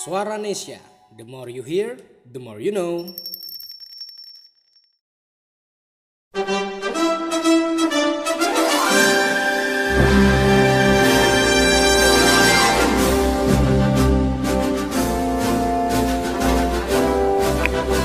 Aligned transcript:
Suara 0.00 0.40
Nesia. 0.40 0.80
The 1.12 1.24
more 1.24 1.50
you 1.50 1.62
hear, 1.62 1.98
the 2.24 2.38
more 2.40 2.58
you 2.58 2.72
know. 2.72 3.12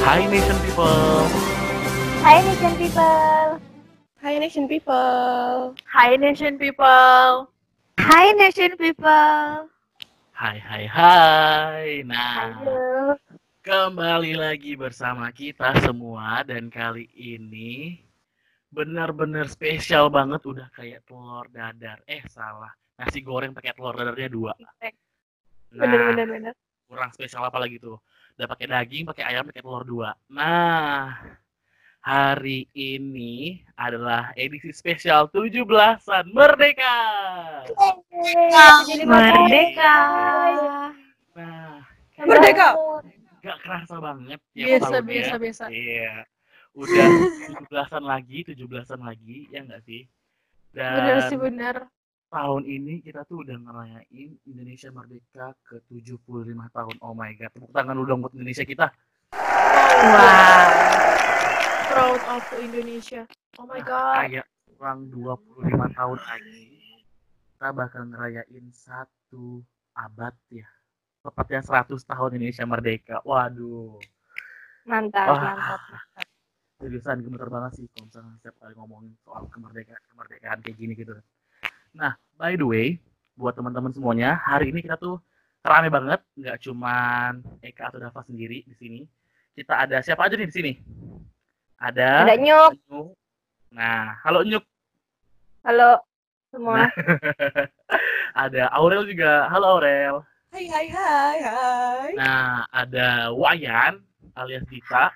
Hai 0.03 0.27
Nation 0.27 0.57
People. 0.67 1.31
Hai 2.19 2.43
Nation 2.43 2.75
People. 2.75 3.61
Hi 4.19 4.37
Nation 4.43 4.67
People. 4.67 5.75
Hai 5.87 6.17
Nation 6.17 6.59
People. 6.59 7.47
Hai 7.95 8.33
Nation 8.35 8.75
People. 8.75 9.74
Hai 10.35 10.59
hai 10.59 10.85
hai. 10.91 11.89
Nah, 12.03 12.59
Halo. 12.59 13.15
kembali 13.63 14.35
lagi 14.35 14.75
bersama 14.75 15.31
kita 15.31 15.71
semua 15.79 16.43
dan 16.43 16.67
kali 16.67 17.07
ini 17.15 17.95
benar-benar 18.67 19.47
spesial 19.47 20.11
banget 20.11 20.43
udah 20.43 20.67
kayak 20.75 21.07
telur 21.07 21.47
dadar. 21.47 22.03
Eh 22.03 22.19
salah. 22.27 22.71
Nasi 22.99 23.23
goreng 23.23 23.55
pakai 23.55 23.71
telur 23.71 23.95
dadarnya 23.95 24.27
dua. 24.27 24.51
Bener 25.71 25.99
Nah, 25.99 26.07
bener 26.11 26.27
bener. 26.27 26.53
kurang 26.85 27.11
spesial 27.15 27.47
apa 27.47 27.55
lagi 27.55 27.79
tuh? 27.79 27.95
Udah 28.35 28.47
pakai 28.51 28.67
daging, 28.67 29.03
pakai 29.07 29.23
ayam, 29.31 29.47
pakai 29.47 29.63
telur 29.63 29.87
dua. 29.87 30.11
Nah, 30.27 31.15
hari 32.05 32.69
ini 32.77 33.65
adalah 33.73 34.29
edisi 34.37 34.69
spesial 34.69 35.25
17-an 35.33 36.29
Merdeka. 36.29 36.95
Merdeka. 39.09 39.95
Nah, 41.33 41.81
Merdeka. 42.21 42.69
gak 43.41 43.57
kerasa 43.61 43.97
banget 43.97 44.37
ya 44.53 44.65
Biasa 44.69 44.85
tahunnya. 44.89 45.09
biasa 45.09 45.33
biasa. 45.37 45.63
Iya. 45.69 46.25
Udah 46.75 47.07
17-an 47.69 48.03
lagi, 48.03 48.43
17-an 48.43 49.01
lagi, 49.01 49.47
ya 49.49 49.65
enggak 49.65 49.81
sih? 49.81 50.05
Bener 50.73 51.17
Dan 51.17 51.29
sih 51.31 51.37
bener. 51.39 51.75
tahun 52.27 52.67
ini 52.67 52.99
kita 52.99 53.23
tuh 53.23 53.41
udah 53.41 53.55
ngerayain 53.55 54.35
Indonesia 54.43 54.91
Merdeka 54.91 55.55
ke 55.63 55.79
75 55.87 56.19
tahun. 56.69 56.95
Oh 57.01 57.13
my 57.13 57.33
god. 57.33 57.49
Tepuk 57.49 57.71
tangan 57.71 57.95
dulu 57.95 58.05
dong 58.05 58.21
buat 58.21 58.33
Indonesia 58.35 58.61
kita. 58.61 58.91
Wow. 59.31 61.54
Proud 61.95 62.19
of 62.27 62.43
Indonesia. 62.59 63.23
Oh 63.55 63.63
my 63.63 63.79
god. 63.79 64.27
Kayak 64.27 64.45
kurang 64.75 65.07
25 65.15 65.95
tahun 65.95 66.19
lagi 66.27 66.63
kita 67.55 67.67
bakal 67.71 68.03
ngerayain 68.11 68.67
satu 68.75 69.63
abad 69.95 70.35
ya. 70.51 70.67
Tepatnya 71.23 71.63
100 71.63 71.95
tahun 72.03 72.29
Indonesia 72.35 72.67
Merdeka. 72.67 73.23
Waduh. 73.23 73.95
Mantap, 74.83 75.27
Wah. 75.31 75.39
mantap. 75.39 75.81
seriusan 76.83 77.23
gemeter 77.23 77.47
banget 77.47 77.79
sih 77.79 77.87
kalau 77.95 78.11
misalnya 78.11 78.31
setiap 78.43 78.55
kali 78.59 78.75
ngomongin 78.75 79.15
soal 79.23 79.47
kemerdekaan 79.47 80.03
kemerdekaan 80.11 80.59
kayak 80.59 80.75
gini 80.75 80.91
gitu 80.91 81.15
nah 81.95 82.19
by 82.35 82.59
the 82.59 82.67
way 82.67 82.99
buat 83.39 83.55
teman-teman 83.55 83.95
semuanya 83.95 84.35
hari 84.43 84.75
ini 84.75 84.83
kita 84.83 84.99
tuh 84.99 85.23
rame 85.63 85.87
banget 85.87 86.19
nggak 86.35 86.59
cuman 86.59 87.39
Eka 87.63 87.89
atau 87.89 87.99
Dava 88.03 88.21
sendiri 88.27 88.67
di 88.67 88.75
sini 88.75 89.01
kita 89.55 89.87
ada 89.87 90.03
siapa 90.03 90.27
aja 90.27 90.35
nih 90.35 90.51
di 90.51 90.55
sini 90.55 90.71
ada 91.77 92.23
Ada 92.23 92.35
Nyuk. 92.37 92.71
Nah 93.71 94.15
halo 94.23 94.41
Nyuk 94.41 94.63
Halo 95.65 95.97
semua. 96.49 96.87
ada 98.43 98.71
Aurel 98.71 99.03
juga 99.05 99.49
halo 99.49 99.79
Aurel 99.79 100.15
Hai 100.55 100.71
hai 100.71 100.87
hai 100.87 101.37
hai. 101.43 102.09
nah 102.15 102.63
ada 102.71 103.27
Wayan 103.31 103.99
alias 104.33 104.63
Dita 104.65 105.11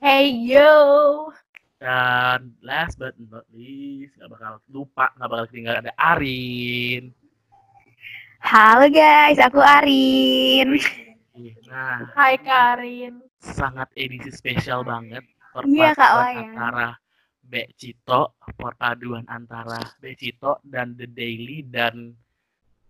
Hey 0.00 0.32
yo. 0.40 1.28
dan 1.76 2.52
last 2.60 2.96
but 2.96 3.12
not 3.18 3.44
least 3.52 4.16
nggak 4.16 4.30
bakal 4.30 4.52
lupa 4.68 5.12
nggak 5.16 5.28
bakal 5.28 5.44
ketinggalan 5.48 5.84
ada 5.84 5.92
Arin 5.98 7.12
Halo 8.40 8.92
guys, 8.92 9.40
aku 9.40 9.56
Arin. 9.56 10.76
Nah, 11.64 12.12
Hai 12.12 12.36
Karin. 12.36 13.24
sangat 13.40 13.88
edisi 13.96 14.28
spesial 14.28 14.84
banget 14.84 15.24
Iya, 15.62 15.94
Kak 15.94 16.10
perpaduan 16.10 16.18
Wayan. 16.18 16.46
antara 16.50 16.88
Bek 17.44 17.68
Cito, 17.78 18.22
perpaduan 18.58 19.24
antara 19.30 19.80
Bek 20.02 20.18
Cito 20.18 20.58
dan 20.66 20.98
The 20.98 21.06
Daily 21.06 21.62
dan 21.62 22.16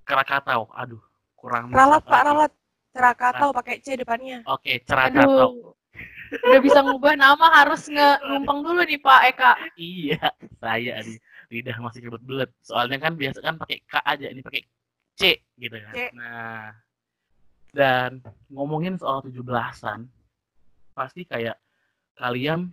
Krakatau. 0.08 0.72
Aduh, 0.72 1.02
kurang 1.36 1.69
Ralat 1.75 2.00
Pak. 2.08 2.22
Ralat. 2.25 2.52
Cerakatau 2.94 3.50
pakai 3.50 3.82
C 3.82 3.98
depannya. 3.98 4.47
Oke, 4.47 4.78
Cerakatau. 4.86 5.50
Aduh. 5.50 5.75
Udah 6.34 6.60
bisa 6.62 6.78
ngubah 6.82 7.14
nama 7.14 7.47
harus 7.62 7.86
nge 7.91 8.22
numpang 8.26 8.62
dulu 8.62 8.82
nih 8.86 8.98
Pak 9.02 9.20
Eka. 9.34 9.52
Iya, 9.75 10.31
saya 10.62 11.02
nih 11.02 11.19
lidah 11.50 11.76
masih 11.82 12.06
kebelet-belet. 12.06 12.50
Soalnya 12.62 12.98
kan 13.02 13.14
biasa 13.19 13.38
kan 13.42 13.54
pakai 13.58 13.78
K 13.82 13.94
aja, 14.02 14.26
ini 14.31 14.41
pakai 14.42 14.62
C 15.14 15.42
gitu 15.58 15.75
kan. 15.75 15.94
C. 15.94 15.98
Nah, 16.14 16.75
dan 17.75 18.22
ngomongin 18.50 18.98
soal 18.98 19.22
17-an, 19.26 20.06
pasti 20.94 21.26
kayak 21.26 21.58
kalian 22.14 22.70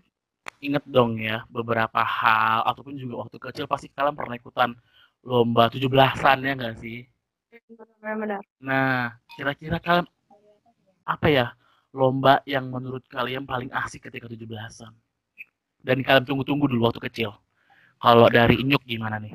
inget 0.61 0.85
dong 0.85 1.17
ya 1.17 1.45
beberapa 1.49 2.01
hal 2.01 2.65
ataupun 2.69 2.97
juga 2.97 3.25
waktu 3.25 3.37
kecil 3.41 3.65
pasti 3.65 3.89
kalian 3.89 4.13
pernah 4.13 4.37
ikutan 4.37 4.77
lomba 5.25 5.69
17-an 5.69 6.37
ya 6.41 6.53
nggak 6.57 6.75
sih? 6.81 7.05
Benar-benar. 8.01 8.41
Nah, 8.61 9.17
kira-kira 9.33 9.77
kalian 9.77 10.07
apa 11.05 11.27
ya 11.29 11.45
lomba 11.93 12.39
yang 12.47 12.69
menurut 12.69 13.03
kalian 13.09 13.45
paling 13.45 13.69
asik 13.73 14.09
ketika 14.09 14.29
17-an? 14.29 14.93
Dan 15.81 16.05
kalian 16.05 16.25
tunggu-tunggu 16.25 16.69
dulu 16.69 16.89
waktu 16.89 17.01
kecil. 17.09 17.33
Kalau 18.01 18.29
dari 18.29 18.57
Inyuk 18.61 18.85
gimana 18.85 19.21
nih? 19.21 19.33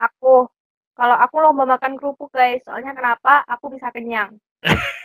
Aku 0.00 0.48
kalau 0.96 1.16
aku 1.20 1.36
lomba 1.44 1.68
makan 1.68 2.00
kerupuk 2.00 2.32
guys, 2.32 2.64
soalnya 2.64 2.96
kenapa? 2.96 3.44
Aku 3.48 3.68
bisa 3.72 3.92
kenyang. 3.92 4.36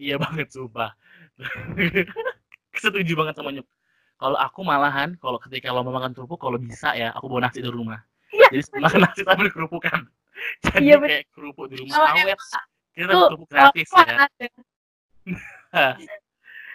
Iya 0.00 0.16
banget, 0.16 0.48
sumpah. 0.48 0.96
Setuju 2.74 3.12
banget 3.14 3.34
sama 3.36 3.50
Nyuk. 3.50 3.66
Kalau 4.14 4.38
aku 4.38 4.60
malahan, 4.62 5.18
kalau 5.18 5.38
ketika 5.42 5.74
lomba 5.74 5.90
makan 5.90 6.14
kerupuk, 6.14 6.38
kalau 6.38 6.56
bisa 6.56 6.94
ya, 6.94 7.10
aku 7.12 7.26
bawa 7.26 7.50
nasi 7.50 7.58
dari 7.60 7.74
rumah. 7.74 7.98
Iya. 8.30 8.46
Jadi 8.62 8.78
makan 8.78 9.00
nasi 9.02 9.20
sambil 9.26 9.48
kerupukan. 9.50 10.00
Jadi 10.64 10.82
Iya, 10.82 10.94
bener. 10.98 11.08
kayak 11.10 11.24
kerupuk 11.34 11.66
di 11.70 11.76
rumah 11.82 11.94
Kalau 11.94 12.08
awet. 12.14 12.38
Kita 12.94 13.10
Tuh, 13.10 13.26
kerupuk 13.30 13.48
gratis 13.50 13.88
ya. 13.90 14.16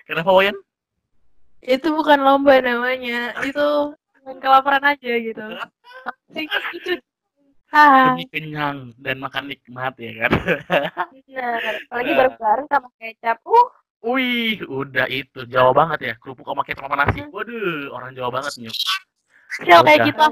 Kenapa 0.07 0.29
Wayan? 0.35 0.57
Itu 1.59 1.87
bukan 1.95 2.19
lomba 2.23 2.59
namanya. 2.59 3.35
Itu 3.43 3.95
main 4.23 4.39
kelaparan 4.39 4.83
aja 4.83 5.11
gitu. 5.19 5.43
Itu 6.35 6.91
Ah, 7.69 8.17
Demi 8.17 8.25
kenyang 8.25 8.97
dan 8.97 9.21
makan 9.21 9.45
nikmat 9.45 9.93
ya 10.01 10.25
kan. 10.25 10.31
Benar. 11.13 11.61
Apalagi 11.85 12.09
Nah. 12.09 12.17
bareng-bareng 12.17 12.65
sama 12.65 12.89
kecap. 12.97 13.37
Uh, 13.45 13.69
Wih, 13.99 14.63
udah 14.63 15.11
itu 15.11 15.43
Jawa 15.51 15.75
banget 15.75 15.99
ya. 15.99 16.13
Kerupuk 16.23 16.47
sama 16.47 16.63
kecap 16.63 16.87
sama 16.87 16.95
nasi. 16.95 17.19
Waduh, 17.27 17.91
orang 17.91 18.15
Jawa 18.15 18.29
banget 18.31 18.53
Nyuk. 18.63 18.75
kecil 19.59 19.79
kayak 19.83 19.99
kita. 20.07 20.25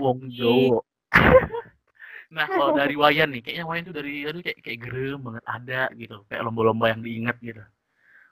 Wong 0.00 0.32
Jowo. 0.32 0.80
nah, 2.36 2.48
kalau 2.48 2.72
dari 2.72 2.96
Wayan 2.96 3.36
nih, 3.36 3.44
kayaknya 3.44 3.64
Wayan 3.68 3.84
tuh 3.84 3.96
dari 4.00 4.24
aduh 4.24 4.40
kayak 4.40 4.64
kayak 4.64 4.78
gerem 4.88 5.20
banget 5.20 5.44
ada 5.44 5.82
gitu. 5.92 6.24
Kayak 6.32 6.42
lomba-lomba 6.48 6.88
yang 6.88 7.04
diingat 7.04 7.36
gitu. 7.44 7.60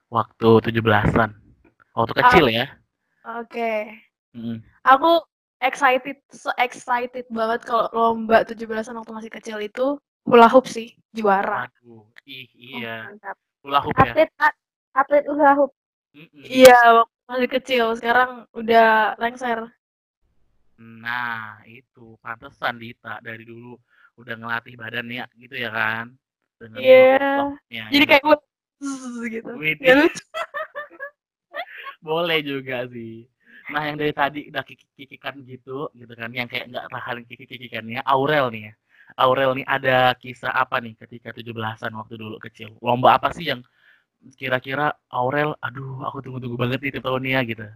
Waktu 0.09 0.49
17-an. 0.73 1.31
Waktu 1.93 2.13
kecil 2.17 2.45
ya. 2.49 2.67
Oke. 3.37 3.93
Mm. 4.33 4.65
Aku 4.89 5.21
excited, 5.61 6.17
so 6.33 6.49
excited 6.57 7.29
banget 7.29 7.69
kalau 7.69 7.93
lomba 7.93 8.49
17-an 8.49 8.97
waktu 8.97 9.13
masih 9.13 9.33
kecil 9.33 9.61
itu 9.61 10.01
hula 10.25 10.49
hoop 10.49 10.65
sih, 10.65 10.97
juara. 11.13 11.69
Aduh, 11.69 12.09
ih 12.25 12.49
iya. 12.57 13.13
mantap. 13.13 13.37
Hula 13.61 13.79
hoop 13.85 13.93
ya. 14.01 14.17
Atlet 14.17 14.31
atlet 14.95 15.25
hula 15.27 15.55
hoop. 15.59 15.71
Iya, 16.35 16.79
waktu 17.03 17.17
masih 17.31 17.49
kecil. 17.61 17.85
Sekarang 17.95 18.45
udah 18.55 19.15
lengser. 19.23 19.71
Nah, 20.81 21.61
itu 21.69 22.17
pantesan 22.25 22.81
Dita 22.81 23.21
dari 23.21 23.45
dulu 23.45 23.77
udah 24.19 24.35
ngelatih 24.37 24.75
badannya 24.81 25.25
gitu 25.39 25.55
ya 25.55 25.71
kan. 25.71 26.13
Dengan 26.61 26.81
Iya. 26.81 27.01
vlog-vlognya 27.17 27.85
Jadi 27.89 28.05
gitu. 28.05 28.11
kayak 28.11 28.23
gue 28.27 28.37
gitu. 29.29 29.53
Wih, 29.61 29.75
Ya 29.81 29.95
lucu. 29.97 30.25
boleh 32.01 32.39
juga 32.45 32.89
sih. 32.89 33.29
Nah, 33.71 33.87
yang 33.87 33.97
dari 34.01 34.11
tadi 34.11 34.41
udah 34.51 34.65
kikik-kikikan 34.67 35.47
gitu, 35.47 35.87
gitu 35.95 36.13
kan, 36.19 36.33
yang 36.35 36.51
kayak 36.51 36.75
nggak 36.75 36.91
tahan 36.91 37.23
kikik-kikikannya, 37.29 38.03
Aurel 38.03 38.51
nih 38.51 38.63
ya. 38.67 38.75
Aurel 39.15 39.53
nih 39.63 39.67
ada 39.69 40.11
kisah 40.19 40.51
apa 40.51 40.83
nih 40.83 40.99
ketika 40.99 41.31
17-an 41.31 41.93
waktu 41.95 42.19
dulu 42.19 42.41
kecil? 42.43 42.75
Lomba 42.83 43.15
apa 43.21 43.31
sih 43.31 43.47
yang 43.47 43.63
kira-kira 44.37 44.93
Aurel, 45.09 45.57
aduh 45.65 46.05
aku 46.05 46.21
tunggu-tunggu 46.21 46.57
banget 46.61 46.79
nih 46.85 46.91
tiap 46.97 47.05
tahunnya 47.09 47.41
gitu. 47.49 47.67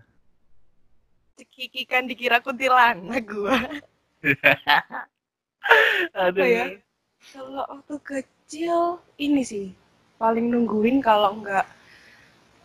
Cekikikan 1.40 2.06
dikira 2.06 2.38
kuntilanak 2.38 3.24
gua. 3.26 3.58
Aduh. 6.14 6.44
ya? 6.44 6.66
Kalau 7.32 7.64
waktu 7.66 7.94
kecil 8.04 9.00
ini 9.16 9.42
sih 9.42 9.66
paling 10.20 10.52
nungguin 10.52 11.00
kalau 11.00 11.40
nggak 11.40 11.66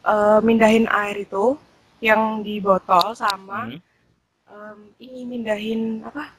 eh, 0.05 0.39
mindahin 0.43 0.85
air 0.91 1.23
itu 1.23 1.55
yang 2.03 2.43
di 2.43 2.59
botol 2.63 3.15
sama 3.15 3.67
Hmm. 3.67 3.79
em, 4.49 4.79
ini 5.03 5.21
mindahin 5.27 6.03
apa 6.03 6.31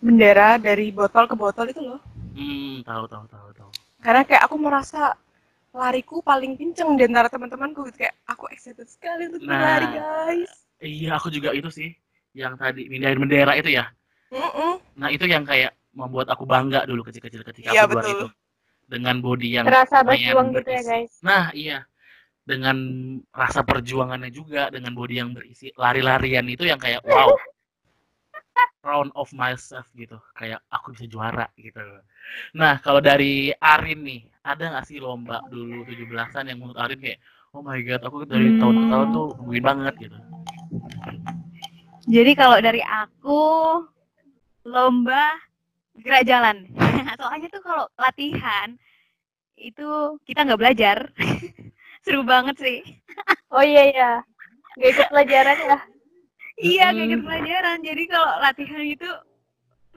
bendera 0.00 0.56
dari 0.56 0.90
botol 0.94 1.26
ke 1.26 1.34
botol 1.38 1.66
itu 1.70 1.80
loh. 1.82 2.00
Hmm, 2.34 2.80
tahu 2.86 3.04
tahu 3.10 3.24
tahu 3.26 3.48
tahu. 3.52 3.70
Karena 4.00 4.22
kayak 4.24 4.42
aku 4.48 4.56
merasa 4.56 5.12
lariku 5.70 6.18
paling 6.20 6.58
kenceng 6.58 6.98
di 6.98 7.06
antara 7.06 7.30
teman-temanku 7.30 7.86
gitu 7.90 8.06
kayak 8.06 8.16
aku 8.26 8.50
excited 8.50 8.86
sekali 8.90 9.30
untuk 9.30 9.46
Nah. 9.46 9.54
berlari 9.54 9.86
guys. 9.94 10.52
Iya, 10.80 11.10
aku 11.20 11.28
juga 11.30 11.54
itu 11.54 11.70
sih. 11.70 11.90
Yang 12.34 12.54
tadi 12.58 12.82
mindahin 12.90 13.18
bendera 13.20 13.54
itu 13.54 13.70
ya. 13.74 13.90
Mm-mm. 14.30 14.78
Nah, 14.98 15.08
itu 15.10 15.26
yang 15.26 15.42
kayak 15.42 15.74
membuat 15.90 16.30
aku 16.30 16.46
bangga 16.46 16.86
dulu 16.86 17.02
kecil-kecil 17.06 17.42
ketika 17.42 17.74
Iya, 17.74 17.86
aku 17.86 17.98
betul. 17.98 18.10
itu. 18.14 18.28
Dengan 18.90 19.22
body 19.22 19.48
yang 19.54 19.66
Terasa 19.70 20.02
berjuang 20.02 20.50
gitu 20.54 20.70
ya 20.70 20.82
guys. 20.82 21.12
Nah, 21.22 21.50
iya. 21.54 21.86
Dengan 22.42 22.76
rasa 23.30 23.62
perjuangannya 23.62 24.30
juga, 24.34 24.70
dengan 24.74 24.94
body 24.94 25.14
yang 25.22 25.30
berisi 25.30 25.70
lari-larian 25.78 26.46
itu 26.50 26.66
yang 26.66 26.78
kayak 26.78 27.02
wow. 27.06 27.34
Round 28.80 29.12
of 29.14 29.28
myself 29.36 29.86
gitu. 29.94 30.16
Kayak 30.34 30.62
aku 30.72 30.96
bisa 30.96 31.04
juara 31.06 31.46
gitu. 31.58 31.82
Nah, 32.56 32.78
kalau 32.80 33.02
dari 33.02 33.52
Arin 33.60 34.00
nih, 34.06 34.22
ada 34.40 34.64
nggak 34.72 34.86
sih 34.88 34.98
lomba 35.02 35.44
dulu 35.52 35.84
17-an 35.84 36.48
yang 36.48 36.58
menurut 36.64 36.78
Arin 36.80 37.00
kayak 37.00 37.20
oh 37.52 37.60
my 37.60 37.82
god, 37.82 38.00
aku 38.06 38.24
dari 38.24 38.56
tahun 38.56 38.74
ke 38.78 38.86
tahun 38.88 39.08
tuh 39.10 39.28
nungguin 39.42 39.64
banget 39.64 39.94
gitu. 40.06 40.18
Jadi 42.10 42.32
kalau 42.38 42.56
dari 42.62 42.82
aku 42.82 43.42
lomba 44.66 45.34
gerak 46.00 46.24
jalan. 46.24 46.64
Soalnya 47.20 47.48
tuh 47.52 47.62
kalau 47.62 47.84
latihan 47.98 48.78
itu 49.58 50.16
kita 50.24 50.46
nggak 50.46 50.60
belajar. 50.60 50.98
Seru 52.04 52.24
banget 52.24 52.56
sih. 52.58 52.80
Oh 53.50 53.66
iya 53.66 53.82
iya. 53.90 54.10
Gak 54.78 54.90
ikut 54.94 55.08
pelajaran 55.10 55.58
ya. 55.58 55.78
Iya, 56.62 56.86
Mm-mm. 56.94 57.02
ikut 57.02 57.20
pelajaran. 57.26 57.82
Jadi 57.82 58.02
kalau 58.06 58.30
latihan 58.38 58.84
itu 58.86 59.10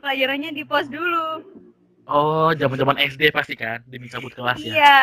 pelajarannya 0.01 0.50
di 0.57 0.66
pos 0.66 0.89
dulu. 0.89 1.46
Oh, 2.04 2.52
zaman-zaman 2.52 3.00
SD 3.00 3.32
pasti 3.32 3.56
kan, 3.56 3.80
demi 3.88 4.12
cabut 4.12 4.36
kelas 4.36 4.60
ya. 4.60 4.74
Iya, 4.76 5.00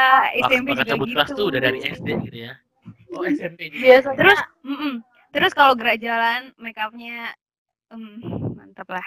SMP 0.52 0.76
bakal 0.76 0.85
juga 0.85 0.91
cabut 0.93 1.06
gitu. 1.08 1.14
kelas 1.17 1.29
tuh 1.32 1.44
udah 1.49 1.61
dari 1.61 1.79
SD 1.81 2.08
gitu 2.29 2.38
ya. 2.44 2.52
Oh, 3.17 3.25
SMP 3.25 3.73
juga. 3.73 3.81
Biasanya 3.81 4.17
Terus, 4.20 4.38
mm-mm. 4.69 4.94
terus 5.32 5.52
kalau 5.56 5.73
gerak 5.73 5.97
jalan, 6.05 6.52
make 6.61 6.76
upnya 6.76 7.32
em, 7.88 8.20
mantap 8.52 8.88
lah. 8.93 9.06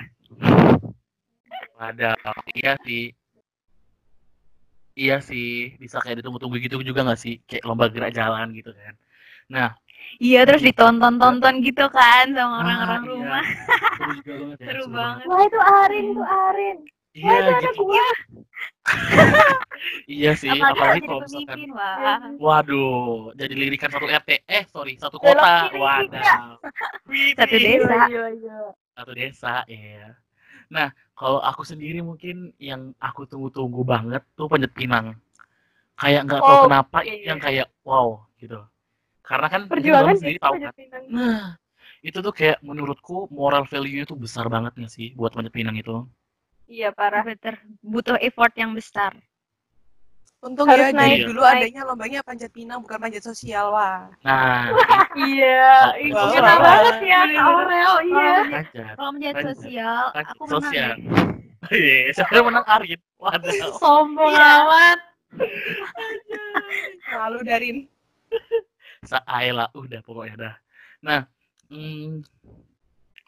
Ada, 1.77 2.17
iya 2.57 2.73
sih. 2.81 3.13
Iya 4.93 5.17
sih, 5.25 5.73
bisa 5.81 5.97
kayak 6.01 6.21
ditunggu-tunggu 6.21 6.61
gitu 6.61 6.81
juga 6.81 7.05
nggak 7.05 7.21
sih? 7.21 7.41
Kayak 7.45 7.65
lomba 7.65 7.89
gerak 7.89 8.13
jalan 8.13 8.53
gitu 8.57 8.73
kan. 8.73 8.93
Nah, 9.49 9.69
Iya, 10.21 10.45
terus 10.45 10.61
ditonton-tonton 10.61 11.63
gitu 11.65 11.89
kan 11.89 12.29
sama 12.37 12.61
orang-orang 12.61 13.01
ah, 13.01 13.05
iya. 13.05 13.09
rumah. 13.09 13.45
Seru 13.97 14.11
juga 14.13 14.33
banget 14.37 14.57
ya, 14.59 14.65
Seru 14.69 14.85
banget. 14.93 15.25
Wah 15.25 15.41
itu 15.41 15.59
Arin, 15.59 16.05
itu 16.13 16.23
Arin. 16.23 16.77
Iya, 17.13 17.29
anak 17.29 17.57
gitu. 17.61 17.83
Iya 20.07 20.31
sih, 20.39 20.49
Apalagi 20.49 20.65
kalau 20.65 20.73
apalagi 20.73 21.01
kalau 21.05 21.21
misalkan 21.21 21.57
pemimpin, 21.59 21.69
wah. 21.75 22.17
Waduh, 22.39 23.35
jadi 23.37 23.53
lirikan 23.53 23.89
satu 23.91 24.07
RT, 24.09 24.29
eh 24.47 24.63
sorry, 24.71 24.93
satu 24.97 25.17
kota. 25.21 25.69
Wadah. 25.75 26.57
Satu 27.37 27.55
desa. 27.59 27.95
Iya, 28.09 28.25
iya. 28.33 28.57
satu 28.93 29.11
desa 29.13 29.53
ya. 29.69 30.15
Nah, 30.73 30.89
kalau 31.13 31.37
aku 31.43 31.61
sendiri 31.61 32.01
mungkin 32.01 32.49
yang 32.57 32.97
aku 32.97 33.29
tunggu-tunggu 33.29 33.81
banget 33.85 34.23
tuh 34.33 34.49
Panjat 34.49 34.73
Pinang. 34.73 35.17
Kayak 35.93 36.25
nggak 36.25 36.41
tahu 36.41 36.57
Oh, 36.57 36.63
kenapa 36.65 36.97
iya, 37.05 37.13
iya. 37.13 37.25
yang 37.29 37.39
kayak 37.39 37.67
wow 37.85 38.25
gitu. 38.41 38.57
Karena 39.21 39.47
kan 39.47 39.61
Perjuangan 39.69 40.17
sendiri 40.17 40.39
tahu 40.41 40.53
kan. 40.57 40.73
Nah, 41.13 41.55
itu 42.01 42.17
tuh 42.19 42.33
kayak 42.33 42.57
menurutku 42.65 43.29
moral 43.29 43.69
value 43.69 44.01
itu 44.01 44.17
besar 44.17 44.49
banget 44.49 44.73
nggak 44.73 44.89
sih 44.91 45.13
buat 45.13 45.31
Panjat 45.37 45.53
Pinang 45.53 45.77
itu. 45.77 46.09
Iya 46.65 46.89
parah. 46.91 47.23
Better. 47.23 47.59
Butuh 47.83 48.17
effort 48.19 48.53
yang 48.55 48.71
besar. 48.73 49.13
Untung 50.43 50.67
Harus 50.67 50.91
ya 50.91 50.95
naik, 50.95 51.23
dari 51.23 51.27
dulu 51.31 51.39
naik. 51.39 51.55
adanya 51.55 51.81
lombanya 51.87 52.19
panjat 52.19 52.51
pinang 52.51 52.83
bukan 52.83 52.99
panjat 52.99 53.23
sosial 53.23 53.71
wah. 53.71 54.11
Nah, 54.27 54.75
Iya. 55.15 55.95
Ih, 56.03 56.03
Ih, 56.03 56.11
sosial 56.11 56.43
Kena 56.43 56.55
banget 56.59 56.95
ya 56.99 57.19
Kak 57.23 57.43
Aurel. 57.47 57.93
Iya. 58.03 58.35
Kalau 58.99 59.11
Lanjut. 59.15 59.55
sosial, 59.55 60.03
aku 60.11 60.43
menang 60.43 60.59
sosial. 60.67 60.91
Iya, 61.71 61.95
yang 62.11 62.45
menang 62.51 62.65
Arin? 62.67 62.99
Waduh. 63.23 63.51
Sombong 63.79 64.33
Iya. 64.35 64.51
amat. 64.67 64.99
Lalu 67.07 67.39
Darin. 67.47 67.77
Saela 69.07 69.71
udah 69.71 69.99
pokoknya 70.03 70.35
dah. 70.35 70.55
Nah, 71.07 71.21
hmm, 71.71 72.19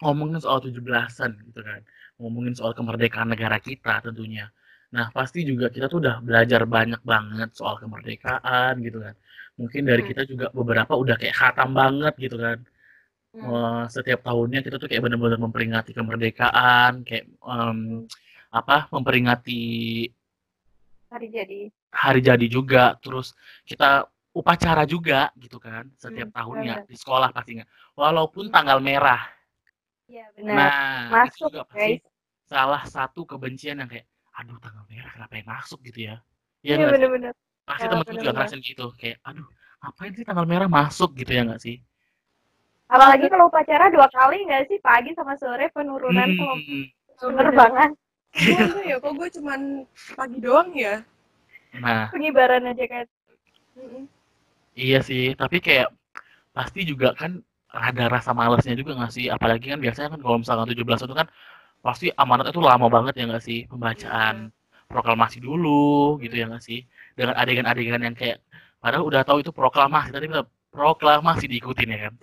ngomongin 0.03 0.43
soal 0.43 0.59
17-an 0.59 1.31
gitu 1.47 1.61
kan. 1.63 1.79
Ngomongin 2.19 2.53
soal 2.55 2.71
kemerdekaan 2.77 3.29
negara 3.33 3.57
kita 3.59 3.99
tentunya. 4.05 4.47
Nah, 4.95 5.11
pasti 5.11 5.43
juga 5.43 5.67
kita 5.67 5.91
tuh 5.91 5.99
udah 5.99 6.23
belajar 6.23 6.63
banyak 6.63 7.01
banget 7.03 7.49
soal 7.51 7.75
kemerdekaan 7.81 8.79
gitu 8.79 9.03
kan. 9.03 9.15
Mungkin 9.59 9.81
dari 9.87 10.01
Hmm. 10.03 10.09
kita 10.15 10.21
juga 10.31 10.45
beberapa 10.55 10.93
udah 10.95 11.15
kayak 11.19 11.35
khatam 11.35 11.69
banget 11.75 12.13
gitu 12.19 12.37
kan. 12.39 12.57
Hmm. 13.35 13.43
Eh, 13.43 13.83
setiap 13.91 14.19
tahunnya 14.23 14.59
kita 14.63 14.75
tuh 14.79 14.87
kayak 14.87 15.03
benar-benar 15.03 15.39
memperingati 15.43 15.91
kemerdekaan, 15.91 17.03
kayak 17.03 17.25
em, 17.43 18.07
apa? 18.55 18.87
Memperingati 18.95 19.63
Hari 21.11 21.27
jadi. 21.31 21.61
hari 21.95 22.19
jadi 22.19 22.47
juga 22.51 22.95
terus 22.99 23.31
kita 23.63 24.03
upacara 24.35 24.83
juga 24.83 25.31
gitu 25.39 25.63
kan 25.63 25.87
setiap 25.95 26.27
Hmm, 26.27 26.35
tahunnya 26.35 26.75
benar. 26.83 26.89
di 26.91 26.95
sekolah 26.99 27.29
pastinya 27.31 27.63
walaupun 27.95 28.51
tanggal 28.51 28.83
merah 28.83 29.23
Iya 30.11 30.25
benar. 30.37 30.55
nah 30.57 30.71
itu 31.27 31.37
Masuk 31.37 31.49
juga 31.49 31.61
pasti 31.69 31.93
guys. 31.97 32.01
salah 32.51 32.83
satu 32.95 33.21
kebencian 33.31 33.77
yang 33.81 33.89
kayak 33.89 34.05
aduh 34.37 34.57
tanggal 34.63 34.83
merah 34.91 35.11
kenapa 35.15 35.33
yang 35.39 35.47
masuk 35.49 35.79
gitu 35.87 35.99
ya 36.09 36.15
Iya 36.65 36.85
sih? 36.89 36.93
benar-benar. 36.93 37.33
pasti 37.69 37.85
Ya, 37.85 37.89
temen 37.91 38.05
juga 38.21 38.31
ngerasain 38.35 38.61
gitu 38.69 38.85
kayak 39.01 39.17
aduh 39.27 39.47
ngapain 39.81 40.13
sih 40.17 40.25
tanggal 40.27 40.45
merah 40.51 40.69
masuk 40.69 41.09
gitu 41.19 41.31
ya 41.37 41.41
nggak 41.47 41.61
sih 41.65 41.75
Apalagi 42.85 43.25
kalau 43.33 43.49
upacara 43.49 43.85
dua 43.89 44.07
kali 44.13 44.37
nggak 44.45 44.63
sih 44.69 44.77
pagi 44.87 45.11
sama 45.17 45.33
sore 45.41 45.65
penurunan 45.73 46.29
Hmm, 46.37 46.85
penerbangan 47.21 47.89
Gue 48.35 48.59
enggak 48.67 48.83
ya, 48.91 48.95
kok 48.99 49.13
gue 49.15 49.29
cuman 49.39 49.61
pagi 50.19 50.37
doang 50.43 50.69
ya. 50.75 50.95
nah 51.73 52.09
pengibaran 52.11 52.67
aja 52.71 52.85
kan. 52.93 53.05
Iya 54.75 54.97
sih, 55.09 55.23
tapi 55.41 55.57
kayak 55.65 55.87
pasti 56.55 56.79
juga 56.91 57.09
kan 57.19 57.31
ada 57.75 58.03
rasa 58.07 58.31
malesnya 58.31 58.73
juga 58.79 58.95
nggak 58.95 59.11
sih? 59.11 59.25
Apalagi 59.27 59.75
kan 59.75 59.79
biasanya 59.83 60.09
kan 60.15 60.19
kalau 60.23 60.37
misalkan 60.39 60.67
17 60.71 61.05
itu 61.05 61.15
kan 61.15 61.27
pasti 61.83 62.07
amanatnya 62.15 62.51
itu 62.55 62.63
lama 62.63 62.87
banget 62.89 63.13
ya 63.19 63.23
nggak 63.27 63.43
sih? 63.43 63.59
Pembacaan 63.67 64.49
proklamasi 64.87 65.37
dulu 65.43 66.17
gitu 66.23 66.35
ya 66.39 66.47
nggak 66.47 66.63
sih? 66.63 66.87
Dengan 67.13 67.35
adegan-adegan 67.37 68.01
yang 68.01 68.15
kayak 68.15 68.39
padahal 68.79 69.03
udah 69.09 69.21
tahu 69.27 69.43
itu 69.43 69.51
proklamasi, 69.51 70.13
tadi 70.13 70.25
kita 70.31 70.45
proklamasi 70.71 71.45
diikutin 71.51 71.89
ya 71.91 71.99
kan? 72.09 72.13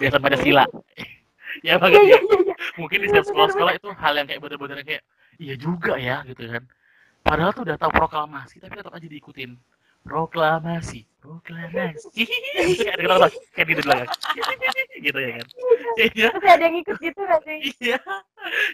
Udah 0.00 0.10
sampai 0.12 0.28
ada 0.32 0.40
sila. 0.40 0.64
ya 1.66 1.76
banget 1.76 2.00
ya. 2.02 2.18
iya. 2.48 2.56
Mungkin 2.80 2.98
di 3.04 3.06
setiap 3.12 3.26
sekolah-sekolah 3.28 3.72
itu 3.76 3.88
hal 3.92 4.12
yang 4.16 4.26
kayak 4.26 4.40
bener-bener 4.40 4.80
kayak 4.80 5.02
iya 5.36 5.54
juga 5.60 6.00
ya 6.00 6.24
gitu 6.24 6.48
kan. 6.48 6.64
Padahal 7.22 7.54
tuh 7.54 7.62
udah 7.68 7.76
tahu 7.78 7.90
proklamasi 7.94 8.58
tapi 8.58 8.74
tetap 8.80 8.92
aja 8.92 9.06
diikutin. 9.06 9.54
Proklamasi, 10.02 11.06
proklamasi. 11.18 12.26
kayak 12.76 12.98
ada 12.98 13.04
kata 13.06 13.28
kayak 13.54 13.66
gitu 13.70 13.80
doang. 13.82 14.08
gitu 14.98 15.18
ya 15.18 15.30
kan. 15.38 15.46
Iya, 15.94 16.28
ada 16.34 16.64
yang 16.64 16.76
ikut 16.78 16.96
gitu 16.98 17.20
nggak 17.22 17.40
sih? 17.46 17.58
iya. 17.80 17.98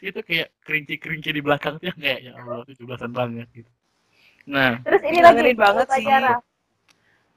Itu 0.00 0.20
kayak 0.24 0.48
kerinci-kerinci 0.64 1.30
di 1.30 1.42
belakang 1.44 1.76
tuh 1.76 1.92
kayak 1.94 2.20
ya 2.24 2.32
Allah 2.34 2.64
17-an 2.64 3.12
banget 3.12 3.48
gitu. 3.52 3.70
Nah, 4.48 4.80
Terus 4.80 5.02
ini 5.04 5.18
lagi 5.20 5.52
banget 5.52 5.86
sih. 5.92 6.00
upacara 6.00 6.34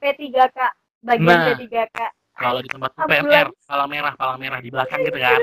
P3K 0.00 0.58
bagian 1.04 1.28
Nah. 1.28 1.44
P3K. 1.52 1.98
kalau 2.32 2.58
di 2.58 2.68
tempat. 2.72 2.90
PMR, 2.96 3.46
palang 3.68 3.88
merah, 3.92 4.12
palang 4.16 4.38
merah 4.40 4.58
di 4.58 4.72
belakang 4.72 5.04
gitu 5.04 5.20
kan. 5.20 5.36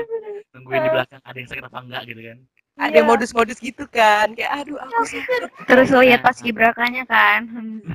Nungguin 0.52 0.82
di 0.82 0.90
belakang 0.90 1.20
ada 1.22 1.36
yang 1.38 1.46
sakit 1.46 1.64
apa 1.64 1.78
enggak 1.78 2.02
gitu 2.10 2.20
kan. 2.26 2.38
Ada 2.78 3.02
Iya. 3.02 3.08
modus-modus 3.08 3.58
gitu 3.58 3.84
kan. 3.90 4.32
Kayak 4.32 4.64
aduh 4.64 4.78
aku 4.80 5.02
sakit. 5.04 5.40
Terus 5.66 5.88
lihat 5.90 6.20
pas 6.22 6.36
kibrakanya 6.38 7.04
kan. 7.04 7.50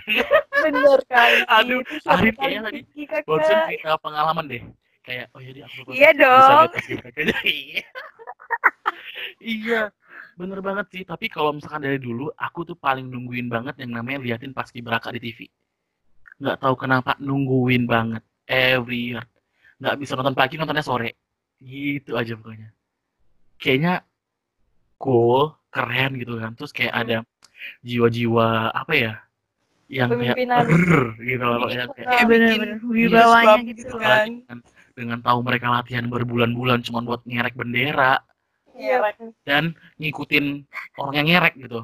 Bener 0.65 0.99
kali. 1.07 1.39
Aduh, 1.47 1.81
kali 2.03 2.29
kayaknya 2.35 2.61
tadi 2.69 2.79
P3K, 2.91 3.11
Kak. 3.11 3.21
Barusan 3.25 3.57
cerita 3.71 3.97
pengalaman 4.01 4.45
deh. 4.45 4.61
Kayak, 5.05 5.29
oh 5.37 5.39
iya 5.41 5.51
di 5.53 5.61
aku. 5.61 5.79
Iya 5.93 6.09
Bisa 6.13 6.21
dong. 6.21 6.69
kita. 6.81 7.07
Iya. 7.45 7.83
Iya, 9.41 9.81
bener 10.37 10.59
banget 10.61 10.85
sih. 10.93 11.01
Tapi 11.05 11.29
kalau 11.29 11.53
misalkan 11.53 11.85
dari 11.85 11.97
dulu, 12.01 12.29
aku 12.33 12.65
tuh 12.65 12.77
paling 12.77 13.05
nungguin 13.09 13.49
banget 13.49 13.77
yang 13.81 13.93
namanya 13.93 14.21
liatin 14.21 14.53
pas 14.53 14.69
Braka 14.69 15.13
di 15.13 15.21
TV. 15.21 15.45
Nggak 16.41 16.57
tahu 16.61 16.75
kenapa 16.77 17.17
nungguin 17.21 17.85
banget. 17.85 18.21
Every 18.45 19.13
year. 19.13 19.23
Nggak 19.81 19.95
bisa 20.01 20.13
nonton 20.17 20.33
pagi, 20.37 20.57
nontonnya 20.57 20.85
sore. 20.85 21.17
Gitu 21.61 22.17
aja 22.17 22.33
pokoknya. 22.37 22.69
Kayaknya 23.61 23.93
cool, 25.05 25.53
keren 25.69 26.17
gitu 26.17 26.41
kan. 26.41 26.57
Terus 26.57 26.73
kayak 26.73 26.93
ada 27.05 27.17
jiwa-jiwa, 27.85 28.73
apa 28.73 28.93
ya, 28.97 29.13
yang 29.85 30.09
kayak 30.17 30.37
gitu 31.21 31.45
loh 31.45 31.69
yang 31.69 31.89
kayak 31.93 32.09
Iya, 32.09 32.23
bener-bener 32.25 32.77
wibawanya 32.81 33.61
goosebumps 33.61 33.69
gitu 33.69 33.81
gitu 33.85 33.95
loh. 33.95 34.01
kan. 34.01 34.25
dengan, 34.25 34.57
dengan 34.97 35.17
tahu 35.21 35.39
mereka 35.45 35.67
latihan 35.69 36.05
berbulan-bulan 36.09 36.81
cuma 36.81 37.05
buat 37.05 37.21
ngerek 37.25 37.53
bendera. 37.53 38.17
Iya. 38.75 39.07
dan 39.47 39.71
ngikutin 39.95 40.67
orang 40.99 41.13
yang 41.23 41.27
ngerek 41.31 41.55
gitu. 41.63 41.79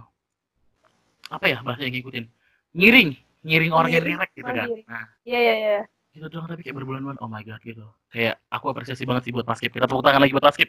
Apa 1.31 1.47
ya 1.47 1.63
bahasanya 1.63 1.87
ngikutin? 1.87 2.27
Ngiring 2.75 3.09
ngiring 3.47 3.71
orang 3.71 3.91
yang 3.95 4.05
ngerek 4.11 4.31
gitu 4.35 4.51
kan. 4.51 4.67
nah. 4.91 5.05
Iya, 5.23 5.39
iya, 5.39 5.53
iya. 5.55 5.79
gitu 6.11 6.27
doang 6.27 6.43
tapi 6.51 6.59
kayak 6.67 6.75
berbulan-bulan 6.75 7.15
oh 7.23 7.31
my 7.31 7.39
god 7.47 7.63
gitu. 7.63 7.87
Kayak 8.11 8.43
aku 8.51 8.75
apresiasi 8.75 9.07
banget 9.07 9.23
sih 9.23 9.31
buat 9.31 9.47
paskib 9.47 9.71
kita 9.71 9.87
tepuk 9.87 10.03
tangan 10.03 10.19
lagi 10.19 10.35
buat 10.35 10.43
paskib 10.43 10.67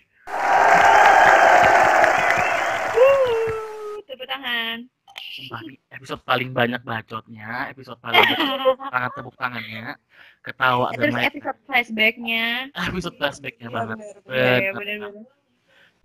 Tepuk 4.23 4.39
tangan. 4.39 4.79
Nih, 5.67 5.79
episode 5.91 6.23
paling 6.23 6.55
banyak 6.55 6.79
bacotnya 6.87 7.67
episode 7.75 7.99
paling 7.99 8.23
banyak 8.23 8.39
sangat 8.95 9.11
tepuk 9.19 9.35
tangannya 9.35 9.99
ketawa 10.47 10.95
dan 10.95 11.11
Terus 11.11 11.15
lain 11.19 11.27
episode 11.27 11.59
flashbacknya. 11.67 12.47
episode 12.71 13.17
flashbacknya 13.19 13.67
Iya, 13.67 13.75
banget 13.75 13.97
bener, 13.99 14.17
bener. 14.23 14.59
Iya, 14.63 14.71
Bener. 14.79 15.11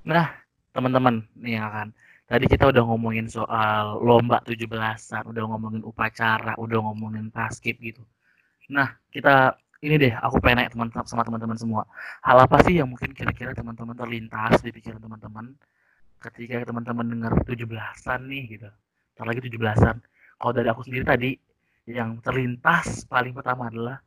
Nah, 0.01 0.27
teman-teman, 0.74 1.15
nih 1.38 1.62
ya 1.62 1.65
kan. 1.69 1.88
Tadi 2.25 2.45
kita 2.50 2.65
udah 2.74 2.83
ngomongin 2.89 3.29
soal 3.29 4.01
lomba 4.01 4.41
17-an, 4.50 5.24
udah 5.29 5.43
ngomongin 5.53 5.81
upacara, 5.86 6.57
udah 6.57 6.79
ngomongin 6.89 7.29
paskib 7.29 7.77
gitu. 7.77 8.01
Nah, 8.74 8.97
kita 9.13 9.62
ini 9.86 10.01
deh, 10.01 10.13
aku 10.17 10.41
pengen 10.41 10.65
nanya 10.65 10.74
teman 10.74 10.89
sama 11.05 11.21
teman-teman 11.21 11.53
semua. 11.53 11.86
Hal 12.25 12.50
apa 12.50 12.65
sih 12.65 12.81
yang 12.81 12.89
mungkin 12.89 13.13
kira-kira 13.13 13.53
teman-teman 13.53 13.93
terlintas 13.93 14.65
di 14.65 14.74
pikiran 14.74 14.97
teman-teman 15.05 15.53
ketika 16.17 16.65
teman-teman 16.67 17.05
dengar 17.07 17.33
17-an 17.45 18.21
nih 18.27 18.43
gitu. 18.57 18.69
Ntar 19.17 19.25
lagi 19.25 19.41
17-an. 19.45 19.97
Kalau 20.38 20.51
dari 20.53 20.67
aku 20.69 20.81
sendiri 20.86 21.05
tadi 21.05 21.31
yang 21.88 22.19
terlintas 22.21 23.05
paling 23.07 23.33
pertama 23.33 23.69
adalah 23.69 23.97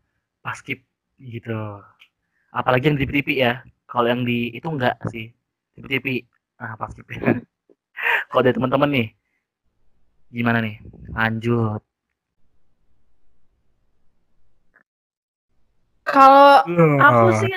paskib 0.42 0.82
gitu. 1.18 1.82
Apalagi 2.50 2.92
yang 2.92 2.98
di 2.98 3.06
TV 3.06 3.28
ya. 3.40 3.62
Kalau 3.90 4.06
yang 4.06 4.22
di 4.22 4.54
itu 4.54 4.66
enggak 4.70 4.98
sih 5.10 5.34
di 5.80 5.88
TV 5.88 6.06
ah 6.60 6.76
paskib 6.76 7.08
kalau 8.28 8.42
dari 8.44 8.54
teman-teman 8.54 8.90
nih 8.92 9.08
gimana 10.30 10.58
nih 10.60 10.76
lanjut 11.16 11.82
Kalau 16.10 16.66
aku 16.98 17.26
sih 17.38 17.52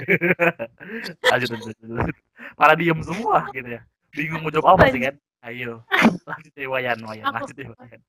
lanjut 1.34 1.50
lanjut, 1.58 1.76
lanjut. 1.90 2.16
Para 2.54 2.74
diem 2.78 3.00
semua 3.02 3.50
gitu 3.50 3.66
ya 3.66 3.82
bingung 4.14 4.42
mau 4.46 4.54
jawab 4.54 4.78
apa 4.78 4.94
sih 4.94 5.02
kan 5.02 5.16
ayo 5.44 5.82
lanjut 6.30 6.52
deh 6.54 6.68
Wayan 6.70 7.00
Wayan 7.04 7.26
Aku- 7.28 7.36
lanjut 7.44 7.56
deh 7.58 7.68
Wayan 7.74 8.02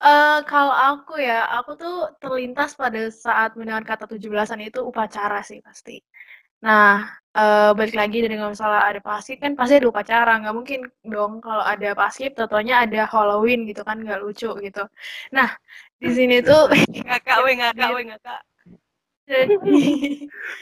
eh 0.00 0.38
kalau 0.48 0.72
aku 0.72 1.20
ya, 1.20 1.44
aku 1.60 1.76
tuh 1.76 2.08
terlintas 2.24 2.72
pada 2.72 3.12
saat 3.12 3.52
mendengar 3.52 3.84
kata 3.84 4.08
17-an 4.08 4.64
itu 4.64 4.80
upacara 4.80 5.44
sih 5.44 5.60
pasti. 5.60 6.00
Nah, 6.64 7.04
eh 7.36 7.70
balik 7.76 7.92
lagi 8.00 8.24
dari 8.24 8.32
misalnya 8.40 8.80
ada 8.80 9.00
paskib 9.04 9.44
kan 9.44 9.52
pasti 9.52 9.76
ada 9.76 9.92
upacara, 9.92 10.40
nggak 10.40 10.56
mungkin 10.56 10.80
dong 11.04 11.44
kalau 11.44 11.60
ada 11.60 11.92
paskib 11.92 12.32
tentunya 12.32 12.80
ada 12.88 13.04
Halloween 13.12 13.68
gitu 13.68 13.84
kan 13.84 14.00
nggak 14.00 14.24
lucu 14.24 14.48
gitu. 14.64 14.88
Nah, 15.36 15.52
di 16.00 16.08
sini 16.08 16.40
tuh 16.40 16.64
Ngakak, 17.04 17.38
we, 17.44 17.52
ngakak, 17.60 17.88
we, 17.92 18.02
ngakak. 18.08 18.40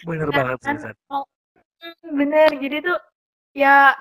bener 0.02 0.28
Nah, 0.28 0.34
banget 0.34 0.56
sih 0.58 0.66
kan 0.66 0.76
Sat. 0.82 0.96
kalau- 1.06 1.30
Mm, 1.78 2.10
bener, 2.18 2.50
jadi 2.58 2.76
tuh 2.82 2.98
ya 3.54 3.94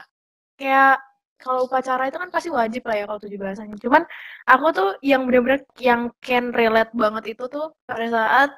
kayak 0.57 1.01
kalau 1.37 1.69
upacara 1.69 2.09
itu 2.09 2.17
kan 2.17 2.29
pasti 2.33 2.49
wajib 2.49 2.81
lah 2.89 2.95
ya 2.97 3.05
kalau 3.05 3.21
17-an. 3.21 3.77
Cuman 3.77 4.03
aku 4.49 4.65
tuh 4.73 4.89
yang 5.05 5.29
bener-bener 5.29 5.63
yang 5.77 6.09
can 6.19 6.49
relate 6.49 6.91
banget 6.97 7.37
itu 7.37 7.45
tuh 7.45 7.77
pada 7.85 8.07
saat 8.09 8.49